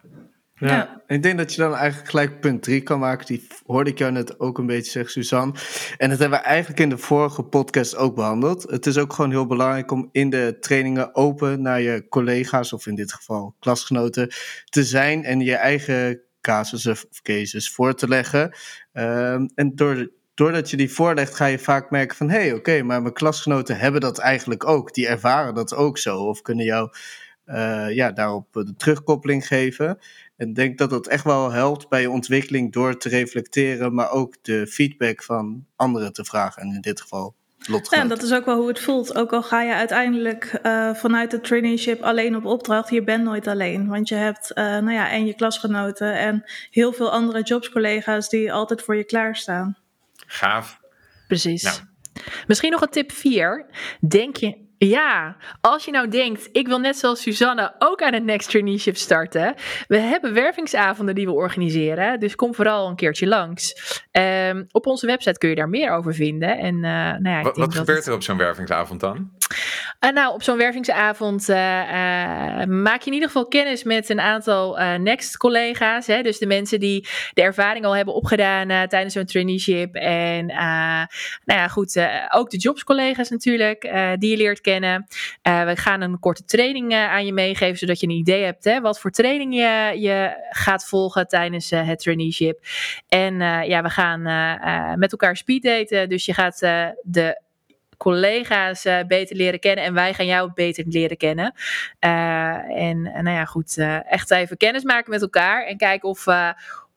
Ja. 0.58 0.68
Ja. 0.68 1.02
Ik 1.08 1.24
denk 1.24 1.38
dat 1.38 1.54
je 1.54 1.62
dan 1.62 1.76
eigenlijk 1.76 2.10
gelijk 2.10 2.40
punt 2.40 2.64
3 2.64 2.82
kan 2.82 3.00
maken. 3.00 3.26
Die 3.26 3.48
hoorde 3.66 3.90
ik 3.90 3.98
jou 3.98 4.12
net 4.12 4.40
ook 4.40 4.58
een 4.58 4.66
beetje 4.66 4.92
zeggen, 4.92 5.12
Suzanne. 5.12 5.54
En 5.98 6.10
dat 6.10 6.20
hebben 6.20 6.40
we 6.40 6.46
eigenlijk 6.46 6.80
in 6.80 6.90
de 6.90 6.98
vorige 6.98 7.44
podcast 7.44 7.96
ook 7.96 8.16
behandeld. 8.16 8.64
Het 8.64 8.86
is 8.86 8.98
ook 8.98 9.14
gewoon 9.14 9.32
heel 9.32 9.46
belangrijk 9.46 9.92
om 9.92 10.10
in 10.12 10.30
de 10.30 10.58
trainingen 10.60 11.16
open 11.16 11.62
naar 11.62 11.82
je 11.82 12.08
collega's, 12.10 12.74
of 12.74 12.88
in 12.88 12.96
dit 12.96 13.14
geval 13.14 13.56
klasgenoten, 13.60 14.34
te 14.66 14.84
zijn 14.84 15.24
en 15.24 15.40
je 15.40 15.56
eigen 15.56 16.26
casussen 16.46 16.92
of 16.92 17.22
cases 17.22 17.72
voor 17.72 17.94
te 17.94 18.08
leggen. 18.08 18.56
Ehm, 18.92 19.48
en 19.56 19.76
door, 19.76 20.10
doordat 20.36 20.70
je 20.70 20.78
die 20.78 20.92
voorlegt, 20.92 21.36
ga 21.36 21.46
je 21.46 21.60
vaak 21.60 21.90
merken 21.90 22.18
van 22.18 22.30
hé, 22.30 22.40
hey, 22.40 22.54
oké, 22.54 22.82
maar 22.82 23.02
mijn 23.02 23.14
klasgenoten 23.14 23.78
hebben 23.78 24.02
dat 24.02 24.18
eigenlijk 24.18 24.68
ook. 24.68 24.94
Die 24.94 25.08
ervaren 25.08 25.54
dat 25.54 25.76
ook 25.76 25.98
zo. 25.98 26.18
Of 26.18 26.42
kunnen 26.42 26.66
jou 26.66 26.90
eh, 27.46 27.96
ja, 27.96 28.12
daarop 28.12 28.48
de 28.52 28.76
terugkoppeling 28.78 29.48
geven. 29.48 30.00
En 30.38 30.50
ik 30.50 30.56
denk 30.56 30.78
dat 30.78 30.90
dat 30.90 31.08
echt 31.08 31.24
wel 31.24 31.52
helpt 31.52 31.90
bij 31.90 32.02
je 32.02 32.10
ontwikkeling 32.10 32.74
door 32.74 32.98
te 32.98 33.10
reflecteren, 33.10 33.94
maar 33.94 34.12
ook 34.12 34.36
de 34.42 34.68
feedback 34.68 35.24
van 35.24 35.66
anderen 35.76 36.14
te 36.14 36.26
vragen. 36.26 36.62
En 36.62 36.74
in 36.74 36.82
dit 36.82 37.02
geval 37.02 37.36
Ja, 37.90 38.02
en 38.02 38.08
dat 38.08 38.24
is 38.24 38.34
ook 38.34 38.46
wel 38.46 38.58
hoe 38.58 38.68
het 38.68 38.80
voelt. 38.80 39.16
Ook 39.16 39.34
al 39.34 39.44
ga 39.44 39.62
je 39.62 39.74
uiteindelijk 39.74 40.60
eh, 40.62 40.94
vanuit 40.94 41.32
de 41.32 41.42
traineeship 41.42 42.02
alleen 42.02 42.36
op 42.36 42.46
opdracht, 42.46 42.90
je 42.90 43.04
bent 43.04 43.24
nooit 43.24 43.48
alleen. 43.48 43.88
Want 43.88 44.10
je 44.10 44.16
hebt 44.16 44.54
eh, 44.54 44.64
nou 44.64 44.92
ja, 44.92 45.10
en 45.12 45.26
je 45.26 45.34
klasgenoten 45.34 46.14
en 46.14 46.44
heel 46.70 46.94
veel 46.94 47.12
andere 47.12 47.42
jobscollega's 47.42 48.30
die 48.30 48.54
altijd 48.54 48.82
voor 48.82 48.96
je 48.96 49.04
klaarstaan. 49.04 49.85
Gaaf. 50.36 50.80
Precies. 51.28 51.64
Nou. 51.64 51.78
Misschien 52.48 52.72
nog 52.72 52.82
een 52.82 52.90
tip 52.90 53.12
4. 53.12 53.66
Denk 54.00 54.36
je. 54.38 54.64
Ja, 54.78 55.36
als 55.62 55.86
je 55.86 55.92
nou 55.92 56.08
denkt, 56.08 56.50
ik 56.52 56.68
wil 56.68 56.80
net 56.80 56.98
zoals 56.98 57.22
Suzanne 57.22 57.76
ook 57.80 58.02
aan 58.02 58.14
het 58.14 58.24
Next 58.24 58.50
Traineeship 58.50 58.96
starten. 58.96 59.56
We 59.88 59.98
hebben 59.98 60.34
wervingsavonden 60.34 61.16
die 61.16 61.26
we 61.26 61.32
organiseren, 61.32 62.20
dus 62.20 62.36
kom 62.36 62.56
vooral 62.56 62.88
een 62.88 62.96
keertje 62.96 63.28
langs. 63.28 63.74
Ehm, 64.12 64.64
op 64.72 64.86
onze 64.86 65.06
website 65.06 65.38
kun 65.38 65.50
je 65.50 65.56
daar 65.56 65.70
meer 65.70 65.92
over 65.92 66.14
vinden. 66.14 66.58
En, 66.58 66.76
eh, 66.76 66.92
nou 66.92 67.30
ja, 67.30 67.38
ik 67.38 67.44
Wat, 67.44 67.56
denk 67.56 67.56
wat 67.56 67.56
dat 67.56 67.76
gebeurt 67.76 68.06
er 68.06 68.14
op 68.14 68.24
zo'n 68.24 68.38
wervingsavond 68.38 69.00
dan? 69.00 69.32
Eh, 70.00 70.12
nou, 70.12 70.34
op 70.34 70.44
zo'n 70.44 70.58
wervingsavond 70.58 71.50
eh, 71.50 72.62
eh, 72.62 72.68
maak 72.68 73.02
je 73.02 73.08
in 73.08 73.14
ieder 73.14 73.28
geval 73.28 73.48
kennis 73.48 73.84
met 73.84 74.10
een 74.10 74.20
aantal 74.20 74.78
Next-collega's. 74.98 76.06
Dus 76.06 76.38
de 76.38 76.46
mensen 76.46 76.80
die 76.80 77.08
de 77.34 77.42
ervaring 77.42 77.86
al 77.86 77.96
hebben 77.96 78.14
opgedaan 78.14 78.88
tijdens 78.88 79.14
zo'n 79.14 79.26
traineeship. 79.26 79.96
En 79.96 80.46
nou 80.46 81.60
ja, 81.60 81.68
goed, 81.68 82.08
ook 82.30 82.50
de 82.50 82.58
jobscollega's 82.58 83.30
natuurlijk, 83.30 83.82
die 84.20 84.30
je 84.30 84.38
leert 84.38 84.62
kennen. 84.62 85.08
We 85.42 85.74
gaan 85.76 86.02
een 86.02 86.20
korte 86.20 86.46
training 86.46 86.94
aan 86.94 87.26
je 87.26 87.34
meegeven, 87.34 87.78
zodat 87.78 88.00
je 88.00 88.08
een 88.08 88.14
idee 88.14 88.44
hebt 88.44 88.64
hè, 88.64 88.82
wat 88.82 89.00
voor 89.00 89.12
training 89.12 89.54
je, 89.54 90.00
je 90.00 90.46
gaat 90.50 90.86
volgen 90.86 91.28
tijdens 91.28 91.70
het 91.70 92.00
traineeship. 92.00 92.60
En 93.08 93.40
ja, 93.68 93.82
we 93.82 93.90
gaan 93.90 94.22
met 95.00 95.12
elkaar 95.12 95.38
speeddaten. 95.38 96.10
Dus 96.10 96.26
je 96.26 96.34
gaat 96.34 96.60
de 97.02 97.44
collega's 97.98 98.86
eh, 98.86 99.00
beter 99.08 99.36
leren 99.36 99.60
kennen 99.60 99.84
en 99.86 99.94
wij 99.94 100.14
gaan 100.14 100.26
jou 100.26 100.52
beter 100.54 100.84
leren 100.88 101.18
kennen. 101.18 101.54
Eh, 102.00 102.10
en 102.82 103.06
eh, 103.06 103.22
nou 103.22 103.30
ja, 103.36 103.46
goed, 103.46 103.78
eh, 103.78 104.12
echt 104.12 104.32
even 104.32 104.58
kennis 104.58 104.84
maken 104.84 105.12
met 105.12 105.22
elkaar 105.22 105.66
en 105.66 105.78
kijken 105.78 106.10
of, 106.10 106.28
eh, 106.28 106.50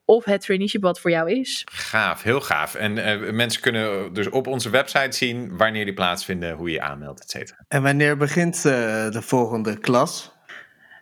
of 0.04 0.24
het 0.24 0.40
traineeship 0.40 0.82
wat 0.82 1.00
voor 1.00 1.10
jou 1.10 1.30
is. 1.32 1.66
Gaaf, 1.72 2.22
heel 2.22 2.40
gaaf. 2.40 2.74
En 2.74 2.98
eh, 2.98 3.30
mensen 3.32 3.62
kunnen 3.62 4.12
dus 4.12 4.28
op 4.30 4.46
onze 4.46 4.70
website 4.70 5.16
zien 5.16 5.56
wanneer 5.56 5.84
die 5.84 5.94
plaatsvinden, 5.94 6.52
hoe 6.52 6.68
je 6.68 6.74
je 6.74 6.80
aanmeldt, 6.82 7.20
et 7.20 7.30
cetera. 7.30 7.64
En 7.68 7.82
wanneer 7.82 8.16
begint 8.16 8.56
eh, 8.56 8.62
de 9.10 9.22
volgende 9.22 9.78
klas? 9.78 10.32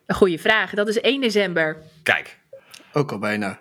Een 0.06 0.14
goede 0.14 0.38
vraag. 0.38 0.70
Dat 0.70 0.88
is 0.88 1.00
1 1.00 1.20
december. 1.20 1.76
Kijk, 2.02 2.38
Ook 2.92 3.12
al 3.12 3.18
bijna. 3.18 3.58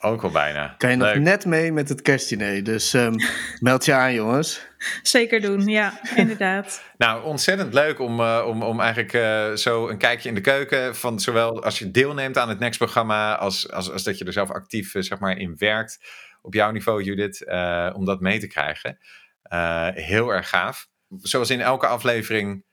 Ook 0.00 0.22
al 0.22 0.30
bijna. 0.30 0.74
Kan 0.78 0.90
je 0.90 0.96
nog 0.96 1.14
net 1.14 1.44
mee 1.44 1.72
met 1.72 1.88
het 1.88 2.02
kerstdiner. 2.02 2.64
Dus 2.64 2.94
ehm, 2.94 3.14
meld 3.60 3.84
je 3.84 3.92
aan, 3.92 4.14
jongens. 4.14 4.66
Zeker 5.02 5.40
doen, 5.40 5.66
ja, 5.66 6.00
inderdaad. 6.14 6.82
Nou, 6.96 7.24
ontzettend 7.24 7.74
leuk 7.74 8.00
om, 8.00 8.20
eh, 8.20 8.44
om, 8.46 8.62
om 8.62 8.80
eigenlijk 8.80 9.12
eh, 9.12 9.52
zo 9.52 9.88
een 9.88 9.98
kijkje 9.98 10.28
in 10.28 10.34
de 10.34 10.40
keuken 10.40 10.96
van 10.96 11.20
zowel 11.20 11.62
als 11.62 11.78
je 11.78 11.90
deelneemt 11.90 12.38
aan 12.38 12.48
het 12.48 12.58
Next-programma 12.58 13.36
als, 13.36 13.70
als, 13.70 13.90
als 13.90 14.02
dat 14.02 14.18
je 14.18 14.24
er 14.24 14.32
zelf 14.32 14.50
actief 14.50 14.94
eh, 14.94 15.02
zeg 15.02 15.18
maar, 15.18 15.38
in 15.38 15.54
werkt 15.58 15.98
op 16.46 16.54
jouw 16.54 16.70
niveau, 16.70 17.02
Judith, 17.02 17.44
eh, 17.44 17.90
om 17.94 18.04
dat 18.04 18.20
mee 18.20 18.38
te 18.38 18.46
krijgen. 18.46 18.98
Eh, 19.42 19.88
heel 19.92 20.30
erg 20.30 20.48
gaaf. 20.48 20.88
Zoals 21.08 21.50
in 21.50 21.60
elke 21.60 21.86
aflevering 21.86 22.64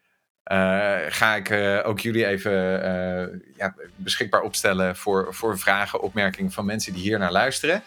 ga 1.10 1.36
ik 1.36 1.50
eh, 1.50 1.80
ook 1.84 2.00
jullie 2.00 2.26
even 2.26 2.84
eh, 2.84 3.40
ja, 3.58 3.76
beschikbaar 3.96 4.42
opstellen 4.42 4.96
voor, 4.96 5.34
voor 5.34 5.60
vragen, 5.60 6.02
opmerkingen 6.02 6.52
van 6.52 6.66
mensen 6.66 6.94
die 6.94 7.02
hier 7.02 7.20
naar 7.20 7.32
luisteren. 7.32 7.84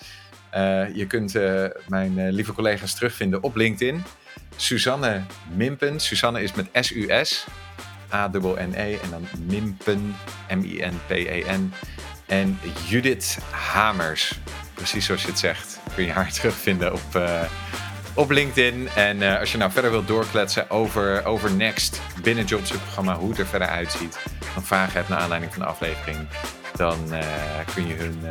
Eh, 0.51 0.95
je 0.95 1.07
kunt 1.07 1.35
eh, 1.35 1.65
mijn 1.89 2.19
eh, 2.19 2.33
lieve 2.33 2.53
collega's 2.53 2.95
terugvinden 2.95 3.43
op 3.43 3.57
LinkedIn. 3.57 4.05
Suzanne 4.57 5.23
Mimpen. 5.55 6.01
Suzanne 6.01 6.43
is 6.43 6.53
met 6.53 6.69
S-U-S. 6.73 7.47
A-N-N-E 8.13 8.97
en 9.03 9.11
dan 9.11 9.27
Mimpen. 9.47 10.17
M-I-N-P-E-N. 10.49 11.73
En 12.27 12.59
Judith 12.89 13.39
Hamers, 13.51 14.39
precies 14.75 15.07
zoals 15.07 15.23
je 15.23 15.29
het 15.29 15.39
zegt, 15.39 15.79
kun 15.95 16.05
je 16.05 16.13
haar 16.13 16.33
terugvinden 16.33 16.93
op, 16.93 17.21
op 18.17 18.31
LinkedIn. 18.31 18.89
En 18.95 19.17
uh, 19.17 19.39
als 19.41 19.53
je 19.53 19.59
nou 19.59 19.71
verder 19.73 19.91
wilt 19.91 20.09
doorkletsen 20.09 20.71
over, 20.71 21.25
over 21.25 21.53
Next 21.53 22.01
binnen 22.23 22.43
het 22.43 22.49
Jobs-programma, 22.49 23.15
hoe 23.17 23.29
het 23.29 23.39
er 23.39 23.47
verder 23.47 23.69
uitziet, 23.69 24.19
dan 24.55 24.65
vragen 24.65 24.93
hebt 24.93 25.09
naar 25.09 25.19
aanleiding 25.19 25.55
van 25.55 25.63
de 25.63 25.69
aflevering, 25.69 26.19
dan 26.77 26.99
uh, 27.11 27.19
kun 27.75 27.87
je 27.87 27.95
hun 27.95 28.25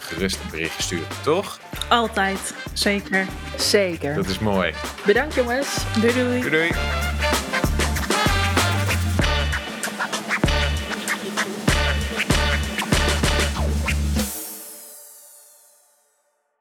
gerust 0.00 0.38
een 0.44 0.50
berichtje 0.50 0.82
sturen, 0.82 1.06
toch? 1.22 1.58
Altijd, 1.88 2.54
zeker. 2.72 3.26
Zeker. 3.56 4.14
Dat 4.14 4.26
is 4.26 4.38
mooi. 4.38 4.74
Bedankt 5.06 5.34
jongens. 5.34 5.76
Doei 6.00 6.12
doei. 6.12 6.40
doei. 6.40 6.50
doei. 6.50 6.70